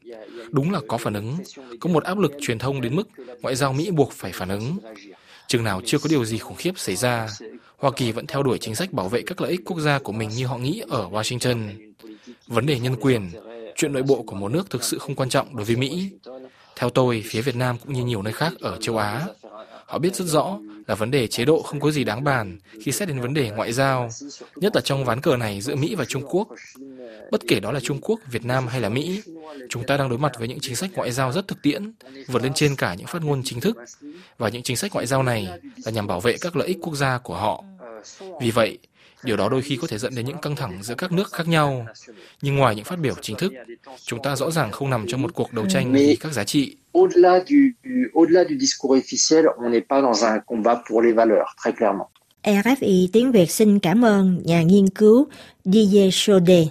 đúng 0.51 0.73
là 0.73 0.81
có 0.89 0.99
phản 0.99 1.15
ứng, 1.15 1.37
có 1.81 1.91
một 1.91 2.05
áp 2.05 2.19
lực 2.19 2.33
truyền 2.41 2.59
thông 2.59 2.81
đến 2.81 2.97
mức 2.97 3.09
ngoại 3.43 3.55
giao 3.57 3.73
Mỹ 3.73 3.91
buộc 3.91 4.13
phải 4.13 4.33
phản 4.35 4.49
ứng. 4.49 4.77
Chừng 5.53 5.65
nào 5.65 5.81
chưa 5.85 5.99
có 5.99 6.09
điều 6.11 6.25
gì 6.25 6.39
khủng 6.39 6.57
khiếp 6.57 6.79
xảy 6.79 6.97
ra, 6.97 7.29
Hoa 7.77 7.91
Kỳ 7.97 8.13
vẫn 8.13 8.27
theo 8.27 8.43
đuổi 8.43 8.59
chính 8.59 8.75
sách 8.75 8.93
bảo 8.93 9.09
vệ 9.09 9.23
các 9.27 9.41
lợi 9.41 9.51
ích 9.51 9.61
quốc 9.65 9.81
gia 9.81 9.99
của 9.99 10.13
mình 10.13 10.29
như 10.29 10.47
họ 10.47 10.59
nghĩ 10.59 10.83
ở 10.89 11.09
Washington. 11.09 11.69
Vấn 12.47 12.67
đề 12.67 12.79
nhân 12.79 12.97
quyền, 13.01 13.31
chuyện 13.77 13.93
nội 13.93 14.03
bộ 14.03 14.23
của 14.27 14.37
một 14.37 14.49
nước 14.49 14.71
thực 14.71 14.85
sự 14.85 14.99
không 14.99 15.15
quan 15.15 15.29
trọng 15.29 15.57
đối 15.57 15.65
với 15.65 15.77
Mỹ. 15.77 16.11
Theo 16.77 16.91
tôi, 16.91 17.25
phía 17.27 17.41
Việt 17.41 17.57
Nam 17.57 17.77
cũng 17.79 17.93
như 17.93 18.05
nhiều 18.05 18.23
nơi 18.23 18.33
khác 18.33 18.53
ở 18.61 18.79
châu 18.81 18.97
Á, 18.97 19.27
họ 19.87 19.99
biết 19.99 20.17
rất 20.17 20.25
rõ 20.25 20.59
là 20.87 20.95
vấn 20.95 21.11
đề 21.11 21.27
chế 21.27 21.45
độ 21.45 21.63
không 21.63 21.81
có 21.81 21.91
gì 21.91 22.05
đáng 22.05 22.25
bàn 22.25 22.59
khi 22.85 22.93
xét 22.93 23.09
đến 23.09 23.21
vấn 23.21 23.35
đề 23.35 23.51
ngoại 23.51 23.73
giao, 23.73 24.09
nhất 24.57 24.73
là 24.75 24.81
trong 24.81 25.05
ván 25.05 25.21
cờ 25.21 25.37
này 25.37 25.61
giữa 25.61 25.75
Mỹ 25.75 25.95
và 25.95 26.05
Trung 26.05 26.23
Quốc. 26.29 26.49
Bất 27.31 27.41
kể 27.49 27.61
đó 27.61 27.73
là 27.73 27.81
Trung 27.81 27.99
Quốc, 28.01 28.21
Việt 28.31 28.45
Nam 28.45 28.67
hay 28.67 28.81
là 28.81 28.89
Mỹ, 28.89 29.23
chúng 29.69 29.85
ta 29.87 29.97
đang 29.97 30.09
đối 30.09 30.19
mặt 30.19 30.33
với 30.39 30.49
những 30.49 30.61
chính 30.61 30.77
sách 30.77 30.91
ngoại 30.95 31.13
giao 31.13 31.33
rất 31.33 31.49
thực 31.49 31.63
tiễn, 31.63 31.93
vượt 32.27 32.43
lên 32.43 32.53
trên 32.55 32.77
cả 32.77 32.95
những 32.95 33.07
phát 33.07 33.23
ngôn 33.23 33.43
chính 33.45 33.61
thức. 33.61 33.77
Và 34.39 34.49
những 34.49 34.63
chính 34.63 34.77
sách 34.77 34.93
ngoại 34.95 35.07
giao 35.07 35.23
này 35.23 35.49
là 35.85 35.93
nhằm 35.93 36.07
bảo 36.07 36.21
vệ 36.21 36.37
các 36.41 36.57
lợi 36.57 36.69
ích 36.69 36.79
quốc 36.83 36.95
gia 36.95 37.19
của 37.19 37.35
họ. 37.35 37.65
Vì 38.41 38.51
vậy, 38.51 38.79
điều 39.25 39.37
đó 39.37 39.49
đôi 39.49 39.63
khi 39.63 39.77
có 39.77 39.87
thể 39.87 39.99
dẫn 39.99 40.15
đến 40.15 40.27
những 40.27 40.39
căng 40.43 40.57
thẳng 40.57 40.83
giữa 40.83 40.95
các 40.95 41.13
nước 41.13 41.33
khác 41.33 41.49
nhau. 41.49 41.87
Nhưng 42.43 42.57
ngoài 42.57 42.75
những 42.77 42.85
phát 42.85 42.99
biểu 42.99 43.15
chính 43.21 43.37
thức, 43.37 43.53
chúng 44.05 44.23
ta 44.23 44.37
rõ 44.37 44.51
ràng 44.51 44.73
không 44.73 44.91
nằm 44.91 45.07
trong 45.09 45.23
một 45.23 45.35
cuộc 45.35 45.53
đấu 45.53 45.67
tranh 45.71 45.93
vì 45.93 46.17
các 46.21 46.33
giá 46.33 46.45
trị. 46.45 46.77
Au-delà 46.93 47.45
du, 47.49 47.91
au-delà 48.15 48.45
du 48.49 48.59
discours 48.59 49.05
officiel, 49.05 49.45
on 49.57 49.73
n'est 49.73 49.87
pas 49.89 50.03
dans 50.03 50.25
un 50.25 50.41
combat 50.47 50.79
pour 50.91 51.03
les 51.03 51.15
valeurs, 51.15 51.47
très 51.65 51.73
clairement. 51.79 52.09
RFI 52.43 53.09
tiếng 53.13 53.33
Việt 53.33 53.51
xin 53.51 53.79
cảm 53.79 54.05
ơn 54.05 54.43
nhà 54.45 54.63
nghiên 54.63 54.89
cứu 54.89 55.27
Didier 55.65 56.09
Chaudet. 56.13 56.67